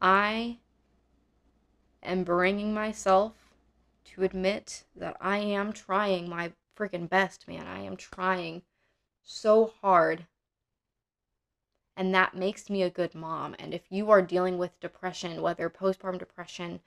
I 0.00 0.58
am 2.02 2.24
bringing 2.24 2.72
myself 2.72 3.32
to 4.04 4.22
admit 4.22 4.84
that 4.94 5.16
I 5.20 5.38
am 5.38 5.72
trying 5.72 6.28
my 6.28 6.52
freaking 6.76 7.08
best, 7.08 7.48
man. 7.48 7.66
I 7.66 7.80
am 7.80 7.96
trying 7.96 8.62
so 9.22 9.72
hard. 9.80 10.26
And 11.96 12.14
that 12.14 12.36
makes 12.36 12.70
me 12.70 12.82
a 12.82 12.90
good 12.90 13.14
mom. 13.14 13.56
And 13.58 13.74
if 13.74 13.82
you 13.90 14.10
are 14.10 14.22
dealing 14.22 14.56
with 14.56 14.78
depression, 14.80 15.42
whether 15.42 15.68
postpartum 15.68 16.18
depression, 16.18 16.80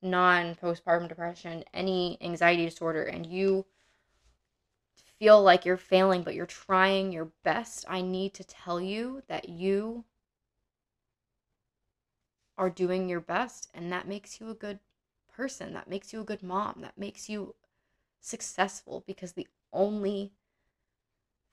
non 0.00 0.54
postpartum 0.54 1.08
depression, 1.08 1.64
any 1.74 2.18
anxiety 2.20 2.64
disorder, 2.64 3.02
and 3.02 3.26
you 3.26 3.66
feel 5.18 5.42
like 5.42 5.64
you're 5.64 5.76
failing, 5.76 6.22
but 6.22 6.34
you're 6.34 6.46
trying 6.46 7.12
your 7.12 7.32
best, 7.42 7.84
I 7.88 8.00
need 8.00 8.34
to 8.34 8.44
tell 8.44 8.80
you 8.80 9.22
that 9.26 9.48
you 9.48 10.04
are 12.62 12.70
doing 12.70 13.08
your 13.08 13.20
best, 13.20 13.68
and 13.74 13.90
that 13.90 14.06
makes 14.06 14.40
you 14.40 14.48
a 14.48 14.54
good 14.54 14.78
person. 15.34 15.72
That 15.74 15.90
makes 15.90 16.12
you 16.12 16.20
a 16.20 16.24
good 16.24 16.44
mom. 16.44 16.78
That 16.80 16.96
makes 16.96 17.28
you 17.28 17.56
successful 18.20 19.02
because 19.04 19.32
the 19.32 19.48
only 19.72 20.30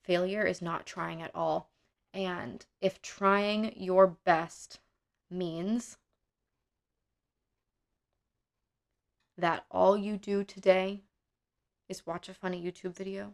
failure 0.04 0.46
is 0.46 0.62
not 0.62 0.86
trying 0.86 1.20
at 1.24 1.32
all. 1.34 1.72
And 2.13 2.63
if 2.80 3.01
trying 3.01 3.74
your 3.75 4.06
best 4.06 4.82
means 5.32 5.98
that 9.36 9.66
all 9.72 9.98
you 9.98 10.16
do 10.16 10.44
today 10.44 11.01
is 11.88 12.06
watch 12.06 12.30
a 12.30 12.36
funny 12.36 12.63
YouTube 12.63 12.96
video, 12.96 13.34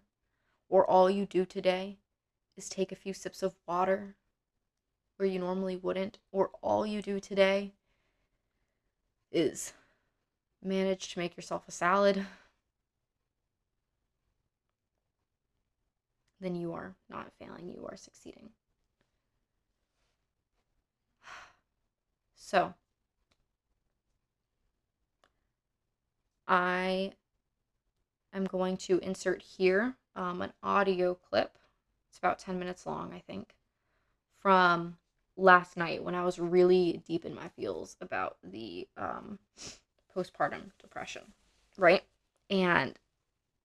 or 0.69 0.89
all 0.89 1.09
you 1.09 1.25
do 1.25 1.43
today 1.45 1.97
is 2.55 2.69
take 2.69 2.93
a 2.93 2.95
few 2.95 3.13
sips 3.13 3.43
of 3.43 3.55
water 3.67 4.15
where 5.17 5.27
you 5.27 5.39
normally 5.39 5.75
wouldn't, 5.75 6.19
or 6.31 6.51
all 6.61 6.85
you 6.85 7.01
do 7.01 7.19
today 7.19 7.71
is 9.31 9.73
manage 10.63 11.13
to 11.13 11.19
make 11.19 11.35
yourself 11.35 11.63
a 11.67 11.71
salad, 11.71 12.25
then 16.39 16.55
you 16.55 16.73
are 16.73 16.95
not 17.09 17.31
failing, 17.39 17.69
you 17.69 17.85
are 17.89 17.97
succeeding. 17.97 18.49
So, 22.35 22.75
I 26.47 27.13
am 28.33 28.45
going 28.45 28.77
to 28.77 28.99
insert 28.99 29.41
here 29.41 29.95
um, 30.15 30.41
an 30.41 30.53
audio 30.61 31.15
clip. 31.15 31.57
It's 32.09 32.19
about 32.19 32.39
10 32.39 32.59
minutes 32.59 32.85
long, 32.85 33.13
I 33.13 33.19
think, 33.19 33.55
from 34.37 34.97
last 35.37 35.77
night 35.77 36.03
when 36.03 36.15
I 36.15 36.23
was 36.23 36.39
really 36.39 37.01
deep 37.05 37.25
in 37.25 37.35
my 37.35 37.49
feels 37.49 37.97
about 38.01 38.37
the 38.43 38.87
um, 38.97 39.39
postpartum 40.15 40.71
depression, 40.81 41.23
right? 41.77 42.03
And 42.49 42.97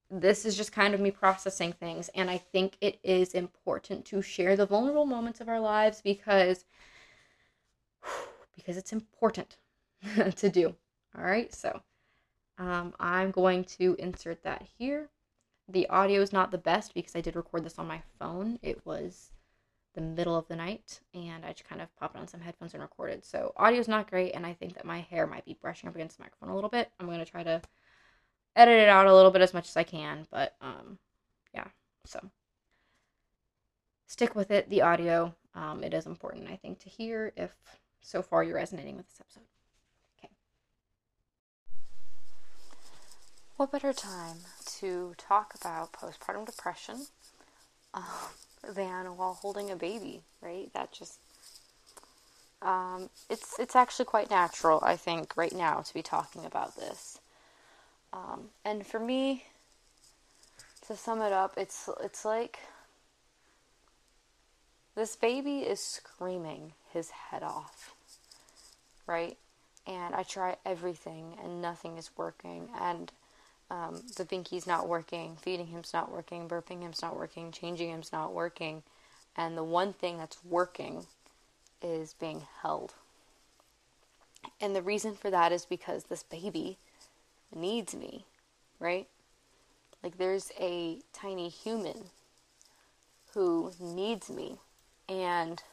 this 0.09 0.45
is 0.45 0.57
just 0.57 0.73
kind 0.73 0.93
of 0.93 0.99
me 0.99 1.11
processing 1.11 1.71
things. 1.71 2.09
And 2.13 2.29
I 2.29 2.37
think 2.37 2.77
it 2.81 2.99
is 3.03 3.33
important 3.33 4.05
to 4.05 4.21
share 4.21 4.57
the 4.57 4.65
vulnerable 4.65 5.05
moments 5.05 5.39
of 5.39 5.47
our 5.47 5.59
lives 5.59 6.01
because 6.01 6.65
because 8.55 8.77
it's 8.77 8.93
important 8.93 9.57
to 10.35 10.49
do. 10.49 10.75
All 11.17 11.23
right, 11.23 11.53
so 11.53 11.81
um, 12.57 12.93
I'm 12.99 13.31
going 13.31 13.63
to 13.65 13.95
insert 13.99 14.43
that 14.43 14.65
here. 14.77 15.09
The 15.67 15.87
audio 15.87 16.21
is 16.21 16.33
not 16.33 16.51
the 16.51 16.57
best 16.57 16.93
because 16.93 17.15
I 17.15 17.21
did 17.21 17.35
record 17.35 17.63
this 17.63 17.79
on 17.79 17.87
my 17.87 18.01
phone. 18.19 18.59
It 18.61 18.85
was 18.85 19.31
the 19.93 20.01
middle 20.01 20.37
of 20.37 20.47
the 20.47 20.55
night 20.55 21.01
and 21.13 21.45
I 21.45 21.51
just 21.51 21.67
kind 21.67 21.81
of 21.81 21.93
popped 21.97 22.15
on 22.15 22.27
some 22.27 22.39
headphones 22.39 22.73
and 22.73 22.81
recorded. 22.81 23.25
So 23.25 23.53
audio 23.57 23.79
is 23.79 23.87
not 23.87 24.09
great 24.09 24.31
and 24.31 24.45
I 24.45 24.53
think 24.53 24.75
that 24.75 24.85
my 24.85 24.99
hair 24.99 25.27
might 25.27 25.45
be 25.45 25.57
brushing 25.59 25.89
up 25.89 25.95
against 25.95 26.17
the 26.17 26.23
microphone 26.23 26.49
a 26.49 26.55
little 26.55 26.69
bit. 26.69 26.89
I'm 26.99 27.07
going 27.07 27.19
to 27.19 27.25
try 27.25 27.43
to 27.43 27.61
edit 28.55 28.79
it 28.79 28.89
out 28.89 29.07
a 29.07 29.15
little 29.15 29.31
bit 29.31 29.41
as 29.41 29.53
much 29.53 29.67
as 29.67 29.77
I 29.77 29.83
can, 29.83 30.27
but 30.31 30.55
um 30.61 30.97
yeah. 31.53 31.67
So 32.05 32.19
stick 34.07 34.35
with 34.35 34.51
it, 34.51 34.69
the 34.69 34.81
audio. 34.81 35.35
Um, 35.53 35.83
it 35.83 35.93
is 35.93 36.05
important 36.05 36.49
I 36.49 36.55
think 36.55 36.79
to 36.79 36.89
hear 36.89 37.33
if 37.35 37.53
so 38.01 38.21
far 38.21 38.43
you're 38.43 38.55
resonating 38.55 38.97
with 38.97 39.07
this 39.07 39.19
episode. 39.19 39.43
Okay. 40.17 40.31
What 43.57 43.71
better 43.71 43.93
time 43.93 44.37
to 44.79 45.13
talk 45.17 45.53
about 45.59 45.91
postpartum 45.91 46.45
depression 46.45 47.07
um, 47.93 48.03
than 48.67 49.17
while 49.17 49.33
holding 49.33 49.71
a 49.71 49.75
baby, 49.75 50.21
right? 50.41 50.71
That 50.73 50.91
just 50.91 51.19
um, 52.61 53.09
it's 53.29 53.57
it's 53.59 53.75
actually 53.75 54.05
quite 54.05 54.29
natural, 54.29 54.79
I 54.83 54.95
think, 54.95 55.35
right 55.35 55.53
now 55.53 55.81
to 55.81 55.93
be 55.93 56.03
talking 56.03 56.45
about 56.45 56.75
this. 56.75 57.19
Um, 58.13 58.49
and 58.63 58.85
for 58.85 58.99
me, 58.99 59.45
to 60.87 60.95
sum 60.95 61.21
it 61.21 61.31
up, 61.31 61.53
it's 61.57 61.89
it's 62.03 62.23
like 62.23 62.59
this 64.95 65.15
baby 65.15 65.59
is 65.59 65.79
screaming 65.79 66.73
his 66.93 67.09
head 67.09 67.43
off, 67.43 67.95
right? 69.07 69.37
And 69.87 70.13
I 70.13 70.21
try 70.21 70.57
everything, 70.63 71.37
and 71.43 71.61
nothing 71.61 71.97
is 71.97 72.11
working, 72.15 72.69
and 72.79 73.11
um, 73.71 74.03
the 74.17 74.25
binky's 74.25 74.67
not 74.67 74.89
working, 74.89 75.37
feeding 75.37 75.67
him's 75.67 75.93
not 75.93 76.11
working, 76.11 76.49
burping 76.49 76.81
him's 76.81 77.01
not 77.01 77.15
working, 77.15 77.53
changing 77.53 77.89
him's 77.89 78.11
not 78.11 78.33
working, 78.33 78.83
and 79.37 79.57
the 79.57 79.63
one 79.63 79.93
thing 79.93 80.17
that's 80.17 80.43
working 80.43 81.05
is 81.81 82.13
being 82.13 82.43
held. 82.61 82.93
And 84.59 84.75
the 84.75 84.81
reason 84.81 85.15
for 85.15 85.29
that 85.29 85.53
is 85.53 85.65
because 85.65 86.03
this 86.03 86.21
baby 86.21 86.79
needs 87.55 87.95
me, 87.95 88.25
right? 88.77 89.07
Like 90.03 90.17
there's 90.17 90.51
a 90.59 90.99
tiny 91.13 91.47
human 91.47 92.09
who 93.33 93.71
needs 93.79 94.29
me, 94.29 94.57
and 95.07 95.63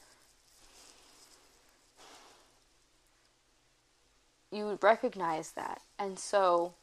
you 4.52 4.66
would 4.66 4.84
recognize 4.84 5.50
that. 5.52 5.80
And 5.98 6.16
so 6.16 6.74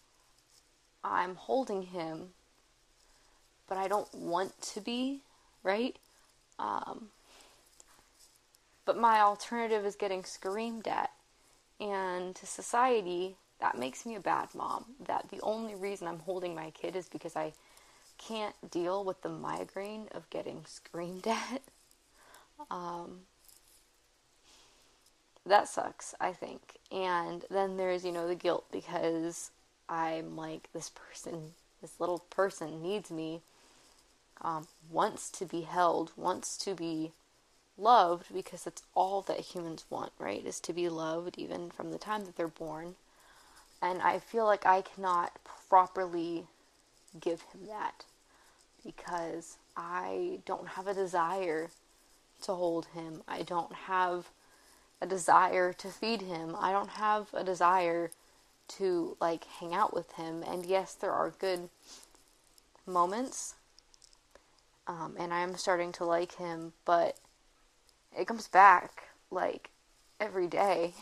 I'm 1.05 1.35
holding 1.35 1.83
him, 1.83 2.29
but 3.69 3.77
I 3.77 3.87
don't 3.87 4.11
want 4.13 4.59
to 4.73 4.81
be, 4.81 5.21
right? 5.63 5.95
Um, 6.57 7.09
but 8.85 8.97
my 8.97 9.21
alternative 9.21 9.85
is 9.85 9.95
getting 9.95 10.23
screamed 10.23 10.87
at. 10.87 11.11
And 11.79 12.35
to 12.35 12.45
society, 12.47 13.35
that 13.59 13.77
makes 13.77 14.05
me 14.05 14.15
a 14.15 14.19
bad 14.19 14.49
mom. 14.55 14.85
That 15.05 15.29
the 15.29 15.41
only 15.41 15.75
reason 15.75 16.07
I'm 16.07 16.19
holding 16.19 16.55
my 16.55 16.71
kid 16.71 16.95
is 16.95 17.07
because 17.07 17.35
I 17.35 17.53
can't 18.17 18.55
deal 18.71 19.03
with 19.03 19.21
the 19.21 19.29
migraine 19.29 20.07
of 20.11 20.29
getting 20.31 20.63
screamed 20.65 21.27
at. 21.27 21.61
Um, 22.71 23.21
that 25.45 25.67
sucks, 25.67 26.15
I 26.19 26.31
think. 26.31 26.61
And 26.91 27.45
then 27.51 27.77
there's, 27.77 28.03
you 28.03 28.11
know, 28.11 28.27
the 28.27 28.35
guilt 28.35 28.65
because 28.71 29.51
I'm 29.87 30.35
like, 30.35 30.69
this 30.73 30.89
person, 30.89 31.53
this 31.81 31.99
little 31.99 32.19
person 32.29 32.81
needs 32.81 33.11
me, 33.11 33.41
um, 34.41 34.67
wants 34.91 35.29
to 35.31 35.45
be 35.45 35.61
held, 35.61 36.11
wants 36.15 36.57
to 36.57 36.73
be 36.73 37.11
loved 37.77 38.33
because 38.33 38.63
that's 38.63 38.83
all 38.93 39.21
that 39.23 39.39
humans 39.39 39.85
want, 39.89 40.11
right? 40.19 40.45
Is 40.45 40.59
to 40.61 40.73
be 40.73 40.89
loved 40.89 41.37
even 41.37 41.69
from 41.69 41.91
the 41.91 41.97
time 41.97 42.25
that 42.25 42.35
they're 42.35 42.47
born. 42.47 42.95
And 43.81 44.01
I 44.01 44.19
feel 44.19 44.45
like 44.45 44.65
I 44.65 44.81
cannot 44.81 45.33
properly 45.69 46.45
give 47.19 47.41
him 47.41 47.67
that 47.67 48.05
because 48.83 49.57
I 49.75 50.39
don't 50.45 50.69
have 50.69 50.87
a 50.87 50.93
desire 50.93 51.69
to 52.43 52.53
hold 52.53 52.87
him. 52.87 53.21
I 53.27 53.41
don't 53.41 53.73
have 53.73 54.29
a 55.01 55.05
desire 55.05 55.73
to 55.73 55.87
feed 55.89 56.21
him. 56.21 56.55
I 56.57 56.71
don't 56.71 56.91
have 56.91 57.27
a 57.33 57.43
desire 57.43 58.11
to 58.67 59.17
like 59.19 59.45
hang 59.45 59.73
out 59.73 59.93
with 59.93 60.13
him. 60.13 60.43
And 60.43 60.65
yes, 60.65 60.93
there 60.93 61.11
are 61.11 61.31
good 61.31 61.69
moments. 62.85 63.55
Um, 64.87 65.15
and 65.17 65.33
I'm 65.33 65.55
starting 65.55 65.91
to 65.93 66.05
like 66.05 66.35
him, 66.35 66.73
but 66.85 67.17
it 68.17 68.27
comes 68.27 68.47
back 68.47 69.09
like 69.31 69.71
every 70.19 70.47
day 70.47 70.93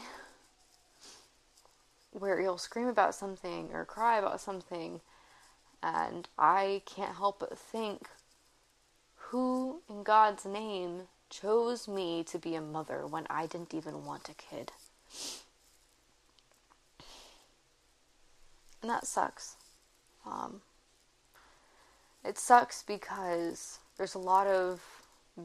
where 2.12 2.40
he'll 2.40 2.58
scream 2.58 2.88
about 2.88 3.14
something 3.14 3.70
or 3.74 3.86
cry 3.86 4.18
about 4.18 4.40
something 4.40 5.02
and 5.84 6.30
I 6.38 6.82
can't 6.86 7.18
help 7.18 7.40
but 7.40 7.58
think 7.58 8.08
who 9.16 9.82
in 9.90 10.04
God's 10.04 10.46
name 10.46 11.04
chose 11.30 11.88
me 11.88 12.24
to 12.26 12.40
be 12.40 12.56
a 12.56 12.62
mother 12.62 13.06
when 13.06 13.28
I 13.30 13.48
didn't 13.48 13.74
even 13.74 14.06
want 14.06 14.30
a 14.30 14.34
kid? 14.34 14.72
And 18.84 18.92
that 18.92 19.08
sucks. 19.08 19.56
Um, 20.26 20.62
it 22.24 22.38
sucks 22.38 22.84
because 22.84 23.80
there's 23.98 24.14
a 24.14 24.20
lot 24.20 24.46
of 24.46 24.82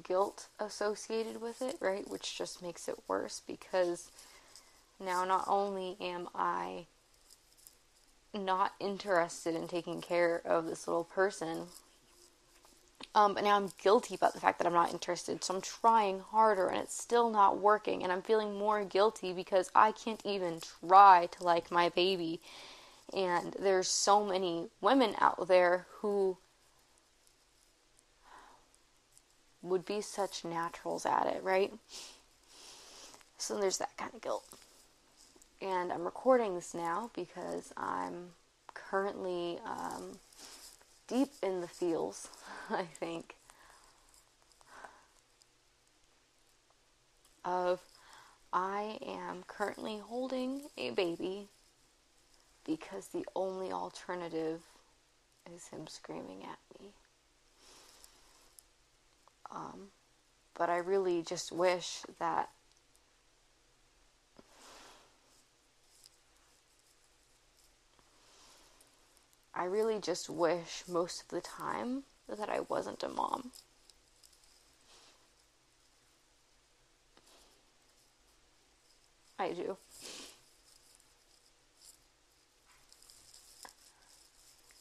guilt 0.02 0.48
associated 0.60 1.40
with 1.40 1.62
it, 1.62 1.76
right? 1.80 2.06
Which 2.10 2.36
just 2.36 2.60
makes 2.60 2.88
it 2.88 2.96
worse 3.08 3.40
because 3.46 4.10
now 4.98 5.24
not 5.24 5.44
only 5.46 5.96
am 6.00 6.28
I 6.34 6.86
not 8.34 8.74
interested 8.80 9.54
in 9.54 9.68
taking 9.68 10.00
care 10.00 10.42
of 10.44 10.66
this 10.66 10.86
little 10.86 11.04
person. 11.04 11.66
Um, 13.14 13.34
but 13.34 13.44
now 13.44 13.56
I'm 13.56 13.70
guilty 13.82 14.14
about 14.14 14.34
the 14.34 14.40
fact 14.40 14.58
that 14.58 14.66
I'm 14.66 14.74
not 14.74 14.92
interested, 14.92 15.42
so 15.42 15.54
I'm 15.54 15.60
trying 15.60 16.20
harder 16.20 16.68
and 16.68 16.78
it's 16.78 17.00
still 17.00 17.30
not 17.30 17.58
working, 17.58 18.02
and 18.02 18.12
I'm 18.12 18.22
feeling 18.22 18.58
more 18.58 18.84
guilty 18.84 19.32
because 19.32 19.70
I 19.74 19.92
can't 19.92 20.20
even 20.26 20.60
try 20.60 21.28
to 21.38 21.44
like 21.44 21.70
my 21.70 21.88
baby. 21.88 22.40
And 23.14 23.54
there's 23.58 23.88
so 23.88 24.24
many 24.24 24.68
women 24.80 25.14
out 25.20 25.48
there 25.48 25.86
who 26.00 26.36
would 29.62 29.84
be 29.84 30.00
such 30.00 30.44
naturals 30.44 31.06
at 31.06 31.26
it, 31.26 31.42
right? 31.42 31.72
So 33.38 33.58
there's 33.58 33.78
that 33.78 33.96
kind 33.96 34.14
of 34.14 34.20
guilt 34.20 34.44
and 35.60 35.92
I'm 35.92 36.04
recording 36.04 36.54
this 36.54 36.74
now 36.74 37.10
because 37.14 37.72
I'm 37.76 38.30
currently 38.74 39.58
um, 39.66 40.18
deep 41.08 41.30
in 41.42 41.60
the 41.60 41.68
feels, 41.68 42.28
I 42.70 42.84
think, 42.84 43.34
of 47.44 47.80
I 48.52 48.98
am 49.04 49.44
currently 49.48 49.98
holding 49.98 50.62
a 50.76 50.90
baby 50.90 51.48
because 52.68 53.08
the 53.08 53.24
only 53.34 53.72
alternative 53.72 54.60
is 55.52 55.68
him 55.68 55.86
screaming 55.86 56.42
at 56.42 56.58
me. 56.78 56.90
Um, 59.50 59.88
but 60.54 60.68
I 60.68 60.76
really 60.76 61.22
just 61.22 61.50
wish 61.50 62.02
that 62.18 62.50
I 69.54 69.64
really 69.64 69.98
just 69.98 70.28
wish 70.28 70.84
most 70.86 71.22
of 71.22 71.28
the 71.28 71.40
time 71.40 72.02
that 72.28 72.50
I 72.50 72.60
wasn't 72.68 73.02
a 73.02 73.08
mom. 73.08 73.50
I 79.38 79.52
do. 79.52 79.78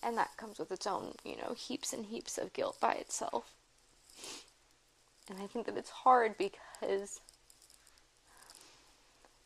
And 0.04 0.18
that 0.18 0.38
comes 0.38 0.60
with 0.60 0.72
its 0.72 0.88
own, 0.88 1.14
you 1.24 1.36
know, 1.38 1.54
heaps 1.56 1.92
and 1.92 2.06
heaps 2.06 2.38
of 2.38 2.54
guilt 2.54 2.78
by 2.80 2.94
itself. 2.94 3.52
And 5.30 5.40
I 5.42 5.48
think 5.48 5.66
that 5.66 5.78
it's 5.78 5.90
hard 5.90 6.38
because 6.38 7.20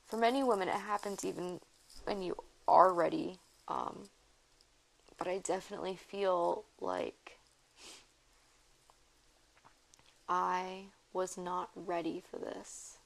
for 0.08 0.18
many 0.18 0.44
women 0.44 0.68
it 0.68 0.76
happens 0.76 1.26
even 1.26 1.60
when 2.04 2.22
you 2.22 2.36
are 2.68 2.94
ready 2.94 3.40
um, 3.68 4.10
but 5.18 5.28
I 5.28 5.38
definitely 5.38 5.96
feel 5.96 6.66
like 6.80 7.38
I 10.28 10.86
was 11.14 11.38
not 11.38 11.70
ready 11.76 12.24
for 12.30 12.38
this. 12.38 12.98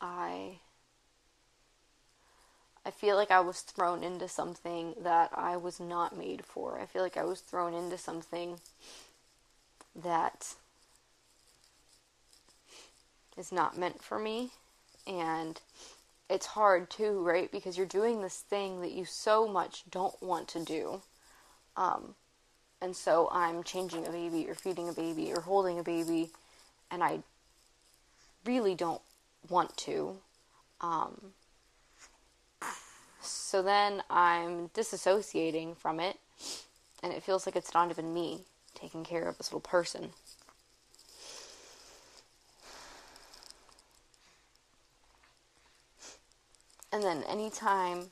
I 0.00 0.58
I 2.84 2.90
feel 2.90 3.16
like 3.16 3.30
I 3.30 3.40
was 3.40 3.60
thrown 3.60 4.02
into 4.02 4.28
something 4.28 4.94
that 5.02 5.30
I 5.34 5.56
was 5.56 5.80
not 5.80 6.16
made 6.16 6.44
for. 6.44 6.80
I 6.80 6.86
feel 6.86 7.02
like 7.02 7.16
I 7.16 7.24
was 7.24 7.40
thrown 7.40 7.74
into 7.74 7.98
something 7.98 8.58
that 9.94 10.54
is 13.36 13.52
not 13.52 13.76
meant 13.76 14.02
for 14.02 14.18
me 14.18 14.50
and 15.06 15.60
it's 16.30 16.46
hard 16.46 16.88
too, 16.88 17.20
right? 17.22 17.50
Because 17.50 17.76
you're 17.76 17.86
doing 17.86 18.22
this 18.22 18.38
thing 18.38 18.80
that 18.82 18.92
you 18.92 19.04
so 19.04 19.48
much 19.48 19.82
don't 19.90 20.20
want 20.22 20.46
to 20.48 20.64
do. 20.64 21.02
Um, 21.76 22.14
and 22.80 22.94
so 22.94 23.28
I'm 23.32 23.64
changing 23.64 24.06
a 24.06 24.10
baby 24.10 24.48
or 24.48 24.54
feeding 24.54 24.88
a 24.88 24.92
baby 24.92 25.32
or 25.32 25.40
holding 25.40 25.78
a 25.78 25.82
baby, 25.82 26.30
and 26.90 27.02
I 27.02 27.20
really 28.44 28.74
don't 28.74 29.02
want 29.48 29.76
to. 29.78 30.16
Um, 30.80 31.32
so 33.20 33.62
then 33.62 34.02
I'm 34.10 34.68
disassociating 34.70 35.76
from 35.76 36.00
it, 36.00 36.18
and 37.02 37.12
it 37.12 37.22
feels 37.22 37.46
like 37.46 37.56
it's 37.56 37.74
not 37.74 37.90
even 37.90 38.14
me 38.14 38.40
taking 38.74 39.04
care 39.04 39.28
of 39.28 39.38
this 39.38 39.48
little 39.48 39.60
person. 39.60 40.10
And 46.92 47.02
then 47.02 47.22
anytime 47.28 48.06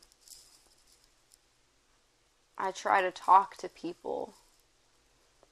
I 2.57 2.71
try 2.71 3.03
to 3.03 3.11
talk 3.11 3.57
to 3.57 3.69
people, 3.69 4.35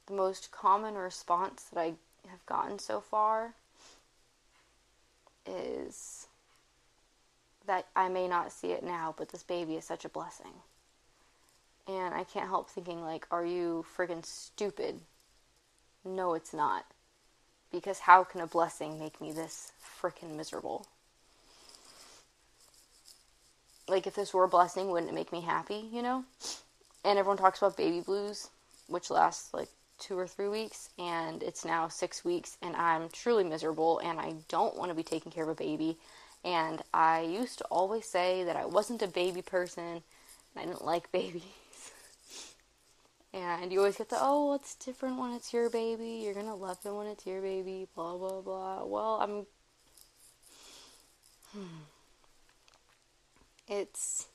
the 0.07 0.14
most 0.14 0.51
common 0.53 0.95
response 0.95 1.64
that 1.73 1.81
I 1.81 1.95
have 2.31 2.45
gotten 2.47 2.79
so 2.79 3.01
far 3.01 3.55
is 5.45 6.27
that 7.66 7.87
I 7.94 8.09
may 8.09 8.29
not 8.29 8.52
see 8.52 8.72
it 8.72 8.83
now, 8.83 9.14
but 9.16 9.31
this 9.31 9.42
baby 9.42 9.74
is 9.74 9.85
such 9.85 10.05
a 10.05 10.11
blessing. 10.11 10.52
And 11.88 12.14
I 12.14 12.24
can't 12.24 12.48
help 12.48 12.70
thinking, 12.70 13.02
like, 13.02 13.26
are 13.31 13.44
you 13.44 13.85
friggin' 13.96 14.24
stupid? 14.24 15.00
No, 16.05 16.35
it's 16.35 16.52
not. 16.52 16.85
Because 17.70 18.00
how 18.00 18.24
can 18.24 18.40
a 18.40 18.46
blessing 18.46 18.98
make 18.98 19.20
me 19.20 19.33
this 19.33 19.72
frickin' 20.00 20.37
miserable? 20.37 20.87
like 23.88 24.07
if 24.07 24.14
this 24.14 24.35
were 24.35 24.44
a 24.44 24.48
blessing, 24.48 24.90
wouldn't 24.90 25.11
it 25.11 25.14
make 25.14 25.33
me 25.33 25.40
happy, 25.40 25.88
you 25.92 26.02
know? 26.02 26.24
And 27.05 27.18
everyone 27.18 27.37
talks 27.37 27.59
about 27.59 27.76
baby 27.76 28.00
blues, 28.00 28.48
which 28.88 29.11
lasts 29.11 29.55
like 29.55 29.68
two 29.98 30.18
or 30.18 30.26
three 30.26 30.48
weeks, 30.48 30.90
and 30.98 31.42
it's 31.42 31.64
now 31.64 31.88
six 31.88 32.24
weeks, 32.24 32.57
and 32.62 32.74
I'm 32.76 33.09
truly 33.11 33.44
miserable, 33.44 34.00
and 34.00 34.18
I 34.18 34.35
don't 34.48 34.76
want 34.76 34.90
to 34.90 34.94
be 34.94 35.02
taking 35.02 35.33
care 35.33 35.44
of 35.44 35.50
a 35.50 35.55
baby. 35.55 35.96
And 36.46 36.80
I 36.94 37.20
used 37.22 37.59
to 37.59 37.64
always 37.64 38.06
say 38.06 38.44
that 38.44 38.56
I 38.56 38.64
wasn't 38.64 39.02
a 39.02 39.09
baby 39.09 39.42
person, 39.42 39.85
and 39.85 40.02
I 40.56 40.64
didn't 40.64 40.85
like 40.85 41.12
babies. 41.20 41.42
and 43.35 43.70
you 43.70 43.80
always 43.80 43.96
get 43.98 44.09
the, 44.09 44.16
oh, 44.18 44.54
it's 44.54 44.74
different 44.76 45.18
when 45.18 45.32
it's 45.32 45.52
your 45.52 45.68
baby, 45.68 46.22
you're 46.24 46.32
gonna 46.32 46.54
love 46.54 46.78
it 46.85 46.94
when 46.94 47.09
it's 47.09 47.26
your 47.26 47.42
baby, 47.42 47.88
blah, 47.94 48.16
blah, 48.16 48.40
blah. 48.40 48.85
Well, 48.85 49.18
I'm. 49.20 49.46
Hmm 51.52 51.82
it's 53.68 54.26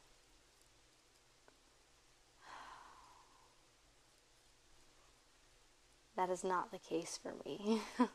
that 6.15 6.29
is 6.29 6.43
not 6.43 6.71
the 6.71 6.77
case 6.77 7.17
for 7.21 7.33
me. 7.45 7.81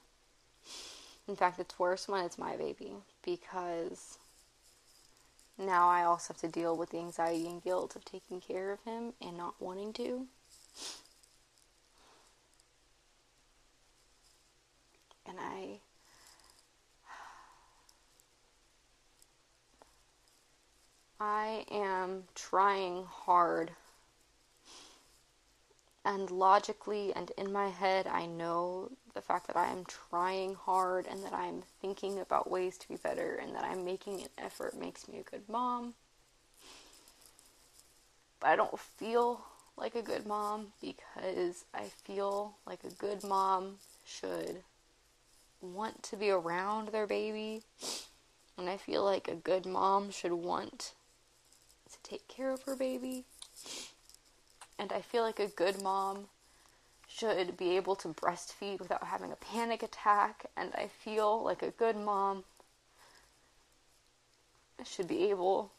In 1.29 1.35
fact, 1.35 1.59
it's 1.59 1.79
worse 1.79 2.07
when 2.07 2.25
it's 2.25 2.39
my 2.39 2.57
baby 2.57 2.93
because 3.27 4.17
now 5.59 5.89
I 5.89 6.05
also 6.05 6.33
have 6.33 6.41
to 6.41 6.49
deal 6.49 6.75
with 6.77 6.91
the 6.91 6.99
anxiety 6.99 7.47
and 7.47 7.63
guilt 7.63 7.97
of 7.97 8.05
taking 8.05 8.41
care 8.41 8.73
of 8.73 8.83
him 8.85 9.13
and 9.21 9.37
not 9.37 9.61
wanting 9.61 9.93
to. 9.95 10.27
And 15.29 15.39
I. 15.41 15.81
I 21.21 21.65
am 21.71 22.25
trying 22.35 23.05
hard 23.05 23.73
and 26.07 26.31
logically 26.31 27.13
and 27.17 27.33
in 27.37 27.53
my 27.53 27.69
head, 27.69 28.07
I 28.07 28.27
know 28.27 28.93
the 29.15 29.21
fact 29.21 29.49
that 29.49 29.57
I 29.57 29.73
am 29.73 29.85
trying 29.87 30.55
hard 30.55 31.05
and 31.11 31.25
that 31.25 31.33
I'm 31.33 31.65
thinking 31.81 32.21
about 32.21 32.49
ways 32.49 32.79
to 32.79 32.89
be 32.89 32.95
better 32.95 33.41
and 33.43 33.57
that 33.57 33.65
I'm 33.65 33.85
making 33.85 34.21
an 34.21 34.29
effort 34.39 34.79
makes 34.79 35.09
me 35.09 35.19
a 35.19 35.29
good 35.29 35.43
mom. 35.49 35.95
But 38.39 38.51
I 38.51 38.57
don't 38.57 38.79
feel 38.79 39.41
like 39.77 39.97
a 39.97 40.03
good 40.03 40.27
mom 40.27 40.69
because 40.81 41.65
I 41.75 41.87
feel 42.05 42.55
like 42.69 42.85
a 42.85 42.95
good 42.95 43.25
mom 43.25 43.79
should 44.07 44.63
want 45.61 46.05
to 46.05 46.17
be 46.17 46.31
around 46.31 46.89
their 46.89 47.09
baby. 47.09 47.63
And 48.57 48.71
I 48.71 48.77
feel 48.77 49.03
like 49.03 49.27
a 49.27 49.35
good 49.35 49.67
mom 49.67 50.13
should 50.13 50.33
want 50.33 50.93
to 51.91 51.99
take 52.09 52.29
care 52.29 52.53
of 52.53 52.63
her 52.63 52.77
baby. 52.77 53.25
And 54.79 54.93
I 54.93 55.01
feel 55.01 55.23
like 55.23 55.41
a 55.41 55.47
good 55.47 55.83
mom 55.83 56.27
should 57.09 57.57
be 57.57 57.77
able 57.77 57.97
to 57.97 58.09
breastfeed 58.09 58.81
without 58.81 59.05
having 59.05 59.33
a 59.33 59.37
panic 59.37 59.83
attack. 59.83 60.47
And 60.57 60.73
I 60.75 60.89
feel 60.89 61.43
like 61.43 61.63
a 61.63 61.71
good 61.71 61.97
mom 61.97 62.45
should 64.85 65.09
be 65.09 65.31
able 65.31 65.73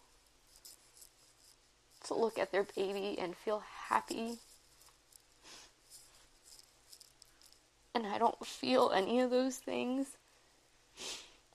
to 2.05 2.13
look 2.13 2.39
at 2.39 2.51
their 2.51 2.63
baby 2.63 3.17
and 3.19 3.35
feel 3.35 3.63
happy. 3.87 4.39
And 7.93 8.07
I 8.07 8.17
don't 8.17 8.45
feel 8.45 8.91
any 8.93 9.19
of 9.21 9.29
those 9.29 9.57
things. 9.57 10.07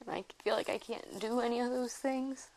And 0.01 0.11
I 0.11 0.25
feel 0.43 0.55
like 0.55 0.69
I 0.69 0.79
can't 0.79 1.21
do 1.21 1.41
any 1.41 1.61
of 1.61 1.71
those 1.71 1.95
things. 1.95 2.49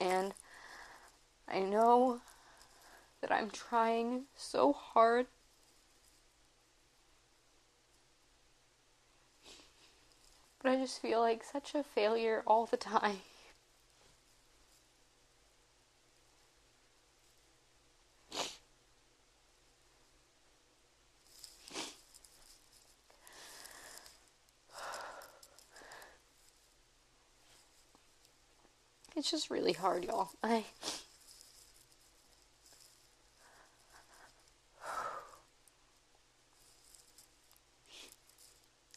And 0.00 0.32
I 1.54 1.60
know 1.60 2.20
that 3.20 3.30
I'm 3.30 3.48
trying 3.48 4.24
so 4.34 4.72
hard. 4.72 5.26
But 10.60 10.72
I 10.72 10.76
just 10.76 11.00
feel 11.00 11.20
like 11.20 11.44
such 11.44 11.76
a 11.76 11.84
failure 11.84 12.42
all 12.44 12.66
the 12.66 12.76
time. 12.76 13.20
It's 29.14 29.30
just 29.30 29.50
really 29.50 29.74
hard, 29.74 30.04
y'all. 30.04 30.30
I 30.42 30.64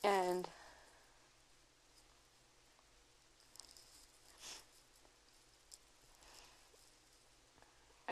and 0.08 0.48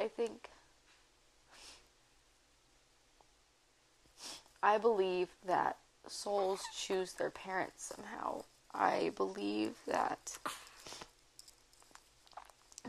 I 0.05 0.07
think 0.07 0.49
I 4.61 4.77
believe 4.77 5.29
that 5.47 5.77
souls 6.07 6.61
choose 6.77 7.13
their 7.13 7.31
parents 7.31 7.91
somehow. 7.95 8.43
I 8.71 9.13
believe 9.15 9.73
that 9.87 10.37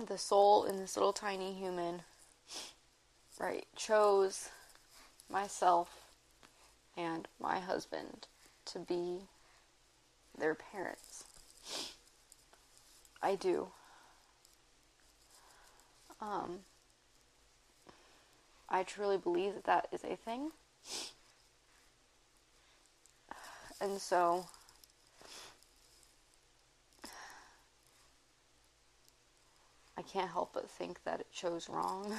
the 0.06 0.18
soul 0.18 0.64
in 0.66 0.76
this 0.76 0.94
little 0.94 1.14
tiny 1.14 1.54
human, 1.54 2.02
right, 3.40 3.64
chose 3.76 4.50
myself 5.30 6.02
and 6.98 7.26
my 7.40 7.60
husband 7.60 8.26
to 8.66 8.78
be 8.78 9.20
their 10.36 10.54
parents. 10.54 11.24
I 13.22 13.36
do. 13.36 13.68
Um, 16.20 16.58
I 18.68 18.82
truly 18.82 19.16
believe 19.16 19.54
that 19.54 19.64
that 19.64 19.88
is 19.92 20.04
a 20.04 20.16
thing. 20.16 20.50
And 23.80 24.00
so 24.00 24.46
I 29.96 30.02
can't 30.02 30.30
help 30.30 30.52
but 30.54 30.70
think 30.70 31.04
that 31.04 31.20
it 31.20 31.30
chose 31.32 31.68
wrong. 31.68 32.12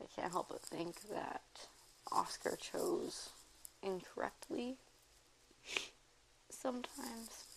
I 0.00 0.04
can't 0.14 0.32
help 0.32 0.48
but 0.48 0.62
think 0.62 1.08
that 1.12 1.42
Oscar 2.12 2.56
chose 2.56 3.30
incorrectly 3.82 4.76
sometimes. 6.50 7.47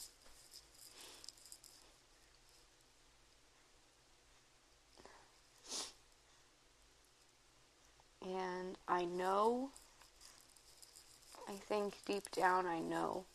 And 8.23 8.77
I 8.87 9.05
know, 9.05 9.69
I 11.49 11.53
think 11.53 11.95
deep 12.05 12.29
down, 12.31 12.65
I 12.67 12.79
know 12.79 13.25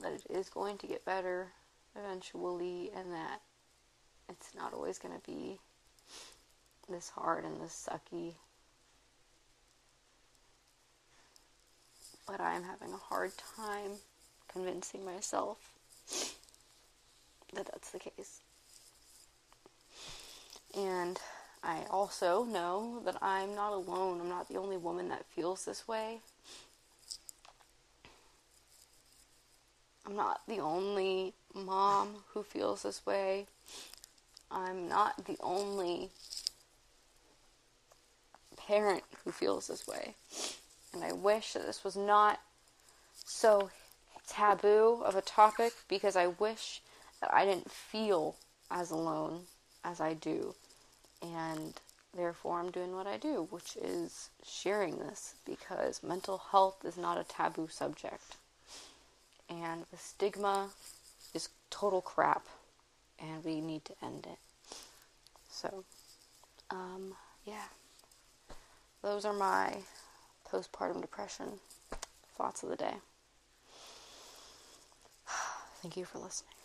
that 0.00 0.12
it 0.12 0.22
is 0.30 0.48
going 0.48 0.78
to 0.78 0.86
get 0.86 1.04
better 1.04 1.48
eventually, 1.96 2.90
and 2.94 3.12
that 3.12 3.40
it's 4.28 4.54
not 4.54 4.74
always 4.74 4.98
going 4.98 5.14
to 5.14 5.30
be 5.30 5.58
this 6.88 7.08
hard 7.08 7.44
and 7.44 7.60
this 7.60 7.88
sucky. 7.88 8.34
But 12.26 12.40
I'm 12.40 12.62
having 12.62 12.92
a 12.92 12.98
hard 12.98 13.32
time 13.56 13.92
convincing 14.52 15.04
myself 15.04 15.56
that 17.54 17.66
that's 17.66 17.90
the 17.90 17.98
case. 17.98 18.40
And 20.76 21.18
I 21.62 21.84
also 21.90 22.44
know 22.44 23.00
that 23.04 23.16
I'm 23.22 23.54
not 23.54 23.72
alone. 23.72 24.20
I'm 24.20 24.28
not 24.28 24.48
the 24.48 24.56
only 24.56 24.76
woman 24.76 25.08
that 25.08 25.24
feels 25.26 25.64
this 25.64 25.88
way. 25.88 26.20
I'm 30.06 30.16
not 30.16 30.40
the 30.48 30.58
only 30.58 31.34
mom 31.54 32.16
who 32.32 32.42
feels 32.42 32.82
this 32.82 33.04
way. 33.04 33.46
I'm 34.50 34.88
not 34.88 35.26
the 35.26 35.36
only 35.40 36.10
parent 38.56 39.02
who 39.24 39.32
feels 39.32 39.66
this 39.66 39.86
way. 39.86 40.14
And 40.94 41.04
I 41.04 41.12
wish 41.12 41.52
that 41.52 41.66
this 41.66 41.84
was 41.84 41.96
not 41.96 42.40
so 43.24 43.70
taboo 44.26 45.02
of 45.04 45.16
a 45.16 45.20
topic 45.20 45.72
because 45.88 46.16
I 46.16 46.28
wish 46.28 46.80
that 47.20 47.32
I 47.32 47.44
didn't 47.44 47.70
feel 47.70 48.36
as 48.70 48.90
alone 48.90 49.42
as 49.84 50.00
I 50.00 50.14
do. 50.14 50.54
And 51.22 51.74
therefore, 52.16 52.60
I'm 52.60 52.70
doing 52.70 52.94
what 52.94 53.06
I 53.06 53.16
do, 53.16 53.48
which 53.50 53.76
is 53.76 54.30
sharing 54.46 54.98
this 54.98 55.34
because 55.44 56.02
mental 56.02 56.38
health 56.50 56.84
is 56.84 56.96
not 56.96 57.18
a 57.18 57.24
taboo 57.24 57.68
subject. 57.68 58.36
And 59.48 59.84
the 59.90 59.96
stigma 59.96 60.70
is 61.34 61.48
total 61.70 62.00
crap 62.00 62.46
and 63.18 63.44
we 63.44 63.60
need 63.60 63.84
to 63.86 63.94
end 64.02 64.26
it. 64.26 64.38
So, 65.50 65.84
um, 66.70 67.14
yeah, 67.44 67.64
those 69.02 69.24
are 69.24 69.32
my 69.32 69.78
postpartum 70.50 71.00
depression 71.00 71.46
thoughts 72.36 72.62
of 72.62 72.68
the 72.68 72.76
day. 72.76 72.94
Thank 75.82 75.96
you 75.96 76.04
for 76.04 76.18
listening. 76.18 76.57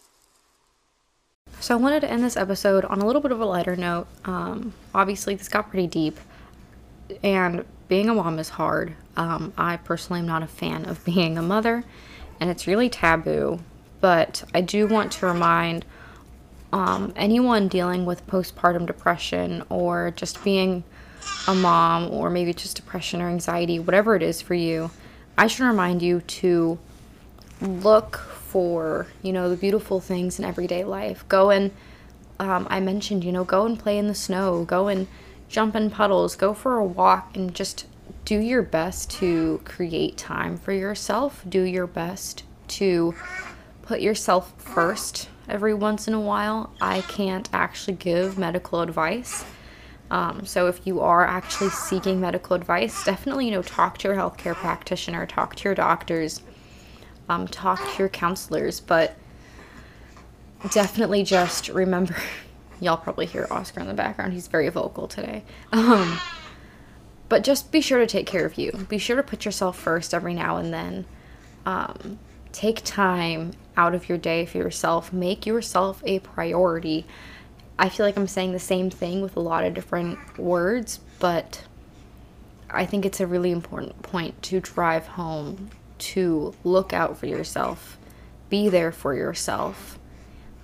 So, 1.59 1.73
I 1.73 1.77
wanted 1.77 2.01
to 2.01 2.11
end 2.11 2.23
this 2.23 2.35
episode 2.35 2.83
on 2.85 2.99
a 2.99 3.05
little 3.05 3.21
bit 3.21 3.31
of 3.31 3.39
a 3.39 3.45
lighter 3.45 3.75
note. 3.75 4.07
Um, 4.25 4.73
obviously, 4.93 5.35
this 5.35 5.47
got 5.47 5.69
pretty 5.69 5.87
deep, 5.87 6.19
and 7.23 7.63
being 7.87 8.09
a 8.09 8.13
mom 8.13 8.39
is 8.39 8.49
hard. 8.49 8.95
Um, 9.15 9.53
I 9.57 9.77
personally 9.77 10.19
am 10.19 10.25
not 10.25 10.43
a 10.43 10.47
fan 10.47 10.85
of 10.85 11.03
being 11.05 11.37
a 11.37 11.41
mother, 11.41 11.83
and 12.39 12.49
it's 12.49 12.67
really 12.67 12.89
taboo. 12.89 13.59
But 14.01 14.43
I 14.53 14.59
do 14.61 14.87
want 14.87 15.13
to 15.13 15.25
remind 15.25 15.85
um, 16.73 17.13
anyone 17.15 17.67
dealing 17.67 18.03
with 18.03 18.25
postpartum 18.27 18.87
depression 18.87 19.63
or 19.69 20.11
just 20.15 20.43
being 20.43 20.83
a 21.47 21.53
mom 21.53 22.09
or 22.09 22.29
maybe 22.29 22.53
just 22.53 22.75
depression 22.75 23.21
or 23.21 23.29
anxiety, 23.29 23.79
whatever 23.79 24.15
it 24.15 24.23
is 24.23 24.41
for 24.41 24.55
you, 24.55 24.89
I 25.37 25.47
should 25.47 25.65
remind 25.65 26.01
you 26.01 26.21
to 26.21 26.79
look 27.61 28.17
for, 28.53 29.07
you 29.23 29.33
know, 29.33 29.49
the 29.49 29.55
beautiful 29.55 29.99
things 29.99 30.37
in 30.37 30.45
everyday 30.45 30.83
life. 30.83 31.27
Go 31.27 31.49
and, 31.49 31.71
um, 32.39 32.67
I 32.69 32.79
mentioned, 32.81 33.23
you 33.23 33.31
know, 33.31 33.43
go 33.43 33.65
and 33.65 33.79
play 33.79 33.97
in 33.97 34.07
the 34.07 34.13
snow, 34.13 34.63
go 34.63 34.87
and 34.89 35.07
jump 35.49 35.75
in 35.75 35.89
puddles, 35.89 36.35
go 36.35 36.53
for 36.53 36.77
a 36.77 36.85
walk, 36.85 37.35
and 37.35 37.55
just 37.55 37.87
do 38.25 38.37
your 38.37 38.61
best 38.61 39.09
to 39.09 39.59
create 39.65 40.17
time 40.17 40.55
for 40.55 40.71
yourself. 40.71 41.43
Do 41.49 41.63
your 41.63 41.87
best 41.87 42.43
to 42.67 43.15
put 43.81 44.01
yourself 44.01 44.53
first 44.61 45.29
every 45.49 45.73
once 45.73 46.07
in 46.07 46.13
a 46.13 46.21
while. 46.21 46.71
I 46.79 47.01
can't 47.01 47.49
actually 47.53 47.97
give 47.97 48.37
medical 48.37 48.81
advice. 48.81 49.43
Um, 50.11 50.45
so 50.45 50.67
if 50.67 50.85
you 50.85 50.99
are 50.99 51.25
actually 51.25 51.71
seeking 51.71 52.21
medical 52.21 52.55
advice, 52.55 53.03
definitely 53.03 53.45
you 53.45 53.51
know 53.51 53.63
talk 53.63 53.97
to 53.99 54.09
your 54.09 54.17
healthcare 54.17 54.53
practitioner, 54.53 55.25
talk 55.25 55.55
to 55.55 55.63
your 55.63 55.73
doctors, 55.73 56.43
um, 57.29 57.47
talk 57.47 57.79
to 57.79 57.99
your 57.99 58.09
counselors, 58.09 58.79
but 58.79 59.15
definitely 60.71 61.23
just 61.23 61.69
remember. 61.69 62.15
Y'all 62.79 62.97
probably 62.97 63.25
hear 63.25 63.47
Oscar 63.49 63.79
in 63.79 63.87
the 63.87 63.93
background. 63.93 64.33
He's 64.33 64.47
very 64.47 64.67
vocal 64.69 65.07
today. 65.07 65.43
Um, 65.71 66.19
but 67.29 67.43
just 67.43 67.71
be 67.71 67.81
sure 67.81 67.99
to 67.99 68.07
take 68.07 68.27
care 68.27 68.45
of 68.45 68.57
you. 68.57 68.71
Be 68.89 68.97
sure 68.97 69.15
to 69.15 69.23
put 69.23 69.45
yourself 69.45 69.77
first 69.77 70.13
every 70.13 70.33
now 70.33 70.57
and 70.57 70.73
then. 70.73 71.05
Um, 71.65 72.19
take 72.51 72.83
time 72.83 73.53
out 73.77 73.95
of 73.95 74.09
your 74.09 74.17
day 74.17 74.45
for 74.45 74.57
yourself. 74.57 75.13
Make 75.13 75.45
yourself 75.45 76.03
a 76.05 76.19
priority. 76.19 77.05
I 77.79 77.89
feel 77.89 78.05
like 78.05 78.17
I'm 78.17 78.27
saying 78.27 78.51
the 78.51 78.59
same 78.59 78.89
thing 78.89 79.21
with 79.21 79.35
a 79.35 79.39
lot 79.39 79.63
of 79.63 79.73
different 79.73 80.37
words, 80.37 80.99
but 81.19 81.63
I 82.69 82.85
think 82.85 83.05
it's 83.05 83.19
a 83.19 83.27
really 83.27 83.51
important 83.51 84.01
point 84.01 84.41
to 84.43 84.59
drive 84.59 85.07
home 85.07 85.71
to 86.03 86.53
look 86.63 86.93
out 86.93 87.17
for 87.17 87.27
yourself, 87.27 87.97
be 88.49 88.69
there 88.69 88.91
for 88.91 89.13
yourself. 89.13 89.97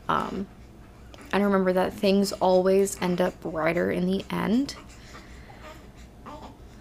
Um, 0.07 0.47
and 1.31 1.43
remember 1.43 1.73
that 1.73 1.93
things 1.93 2.31
always 2.33 2.99
end 3.01 3.21
up 3.21 3.39
brighter 3.41 3.91
in 3.91 4.05
the 4.05 4.25
end. 4.29 4.75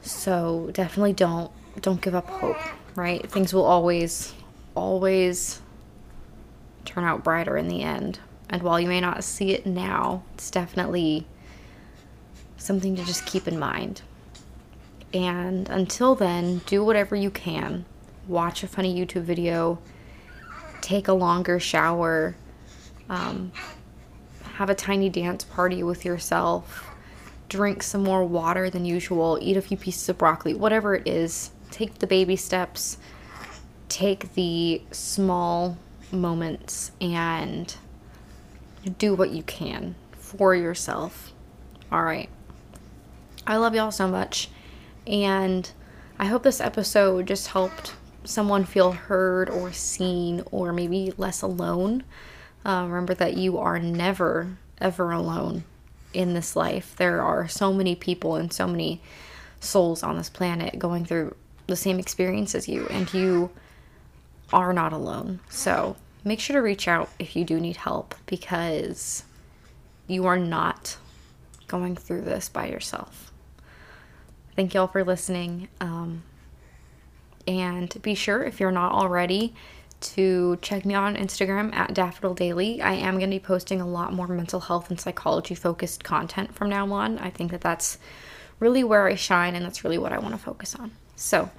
So 0.02 0.70
definitely 0.72 1.12
don't 1.12 1.52
don't 1.82 2.00
give 2.00 2.14
up 2.14 2.26
hope, 2.28 2.56
right? 2.96 3.30
Things 3.30 3.52
will 3.52 3.66
always 3.66 4.34
always 4.74 5.60
turn 6.84 7.04
out 7.04 7.22
brighter 7.22 7.56
in 7.56 7.68
the 7.68 7.82
end. 7.82 8.18
And 8.48 8.62
while 8.62 8.80
you 8.80 8.88
may 8.88 9.00
not 9.00 9.22
see 9.22 9.50
it 9.50 9.66
now, 9.66 10.22
it's 10.34 10.50
definitely 10.50 11.26
something 12.56 12.96
to 12.96 13.04
just 13.04 13.26
keep 13.26 13.46
in 13.46 13.58
mind. 13.58 14.00
And 15.12 15.68
until 15.68 16.14
then, 16.14 16.58
do 16.66 16.82
whatever 16.82 17.14
you 17.14 17.30
can. 17.30 17.84
Watch 18.28 18.62
a 18.62 18.68
funny 18.68 18.94
YouTube 18.94 19.22
video, 19.22 19.78
take 20.82 21.08
a 21.08 21.14
longer 21.14 21.58
shower, 21.58 22.36
um, 23.08 23.52
have 24.56 24.68
a 24.68 24.74
tiny 24.74 25.08
dance 25.08 25.44
party 25.44 25.82
with 25.82 26.04
yourself, 26.04 26.90
drink 27.48 27.82
some 27.82 28.02
more 28.02 28.24
water 28.24 28.68
than 28.68 28.84
usual, 28.84 29.38
eat 29.40 29.56
a 29.56 29.62
few 29.62 29.78
pieces 29.78 30.08
of 30.10 30.18
broccoli, 30.18 30.52
whatever 30.52 30.94
it 30.94 31.08
is. 31.08 31.52
Take 31.70 32.00
the 32.00 32.06
baby 32.06 32.36
steps, 32.36 32.98
take 33.88 34.34
the 34.34 34.82
small 34.90 35.78
moments, 36.12 36.92
and 37.00 37.74
do 38.98 39.14
what 39.14 39.30
you 39.30 39.42
can 39.42 39.94
for 40.12 40.54
yourself. 40.54 41.32
All 41.90 42.02
right. 42.02 42.28
I 43.46 43.56
love 43.56 43.74
y'all 43.74 43.90
so 43.90 44.06
much. 44.06 44.50
And 45.06 45.70
I 46.18 46.26
hope 46.26 46.42
this 46.42 46.60
episode 46.60 47.26
just 47.26 47.48
helped 47.48 47.94
someone 48.28 48.62
feel 48.64 48.92
heard 48.92 49.48
or 49.48 49.72
seen 49.72 50.42
or 50.50 50.70
maybe 50.70 51.14
less 51.16 51.40
alone. 51.40 52.04
Uh, 52.64 52.84
remember 52.86 53.14
that 53.14 53.38
you 53.38 53.56
are 53.56 53.78
never, 53.78 54.58
ever 54.78 55.10
alone 55.12 55.64
in 56.12 56.34
this 56.34 56.54
life. 56.54 56.94
There 56.96 57.22
are 57.22 57.48
so 57.48 57.72
many 57.72 57.94
people 57.94 58.36
and 58.36 58.52
so 58.52 58.66
many 58.66 59.00
souls 59.60 60.02
on 60.02 60.18
this 60.18 60.28
planet 60.28 60.78
going 60.78 61.06
through 61.06 61.34
the 61.66 61.76
same 61.76 61.98
experience 61.98 62.54
as 62.54 62.68
you, 62.68 62.86
and 62.88 63.12
you 63.14 63.50
are 64.52 64.74
not 64.74 64.92
alone. 64.92 65.40
So 65.48 65.96
make 66.22 66.38
sure 66.38 66.56
to 66.56 66.62
reach 66.62 66.86
out 66.86 67.08
if 67.18 67.34
you 67.34 67.44
do 67.44 67.58
need 67.58 67.76
help 67.76 68.14
because 68.26 69.24
you 70.06 70.26
are 70.26 70.38
not 70.38 70.98
going 71.66 71.96
through 71.96 72.22
this 72.22 72.50
by 72.50 72.66
yourself. 72.66 73.32
Thank 74.54 74.74
you 74.74 74.80
all 74.80 74.88
for 74.88 75.04
listening. 75.04 75.68
Um, 75.80 76.24
and 77.48 78.00
be 78.02 78.14
sure, 78.14 78.44
if 78.44 78.60
you're 78.60 78.70
not 78.70 78.92
already, 78.92 79.54
to 80.00 80.58
check 80.62 80.84
me 80.84 80.94
on 80.94 81.16
Instagram 81.16 81.74
at 81.74 81.94
Daffodil 81.94 82.34
Daily. 82.34 82.80
I 82.80 82.92
am 82.92 83.18
going 83.18 83.30
to 83.30 83.36
be 83.36 83.40
posting 83.40 83.80
a 83.80 83.88
lot 83.88 84.12
more 84.12 84.28
mental 84.28 84.60
health 84.60 84.90
and 84.90 85.00
psychology 85.00 85.54
focused 85.54 86.04
content 86.04 86.54
from 86.54 86.68
now 86.68 86.92
on. 86.92 87.18
I 87.18 87.30
think 87.30 87.50
that 87.50 87.62
that's 87.62 87.98
really 88.60 88.84
where 88.84 89.08
I 89.08 89.14
shine 89.14 89.54
and 89.54 89.64
that's 89.64 89.82
really 89.82 89.98
what 89.98 90.12
I 90.12 90.18
want 90.18 90.34
to 90.34 90.38
focus 90.38 90.74
on. 90.74 90.92
So, 91.16 91.50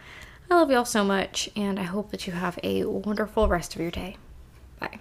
I 0.49 0.55
love 0.55 0.71
y'all 0.71 0.85
so 0.85 1.03
much 1.03 1.49
and 1.55 1.79
I 1.79 1.83
hope 1.83 2.11
that 2.11 2.27
you 2.27 2.33
have 2.33 2.57
a 2.63 2.85
wonderful 2.85 3.47
rest 3.47 3.75
of 3.75 3.81
your 3.81 3.91
day. 3.91 4.15
Bye. 4.79 4.99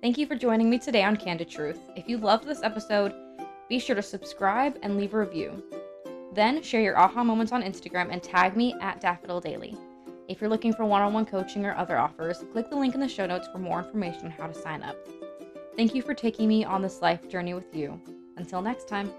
Thank 0.00 0.18
you 0.18 0.26
for 0.26 0.36
joining 0.36 0.70
me 0.70 0.78
today 0.78 1.02
on 1.02 1.16
Candid 1.16 1.50
Truth. 1.50 1.80
If 1.96 2.08
you 2.08 2.18
loved 2.18 2.46
this 2.46 2.62
episode, 2.62 3.12
be 3.68 3.78
sure 3.78 3.96
to 3.96 4.02
subscribe 4.02 4.78
and 4.82 4.96
leave 4.96 5.14
a 5.14 5.18
review. 5.18 5.62
Then 6.34 6.62
share 6.62 6.80
your 6.80 6.98
aha 6.98 7.22
moments 7.22 7.52
on 7.52 7.62
Instagram 7.62 8.08
and 8.10 8.20
tag 8.20 8.56
me 8.56 8.74
at 8.80 9.00
Daffodil 9.00 9.40
Daily. 9.40 9.76
If 10.26 10.40
you're 10.40 10.50
looking 10.50 10.72
for 10.72 10.84
one 10.84 11.00
on 11.00 11.12
one 11.12 11.26
coaching 11.26 11.64
or 11.64 11.76
other 11.76 11.96
offers, 11.96 12.44
click 12.52 12.70
the 12.70 12.76
link 12.76 12.94
in 12.94 13.00
the 13.00 13.08
show 13.08 13.24
notes 13.24 13.46
for 13.52 13.58
more 13.58 13.78
information 13.78 14.24
on 14.24 14.30
how 14.32 14.48
to 14.48 14.54
sign 14.54 14.82
up. 14.82 14.96
Thank 15.76 15.94
you 15.94 16.02
for 16.02 16.12
taking 16.12 16.48
me 16.48 16.64
on 16.64 16.82
this 16.82 17.02
life 17.02 17.28
journey 17.28 17.54
with 17.54 17.74
you. 17.74 18.00
Until 18.36 18.62
next 18.62 18.88
time. 18.88 19.12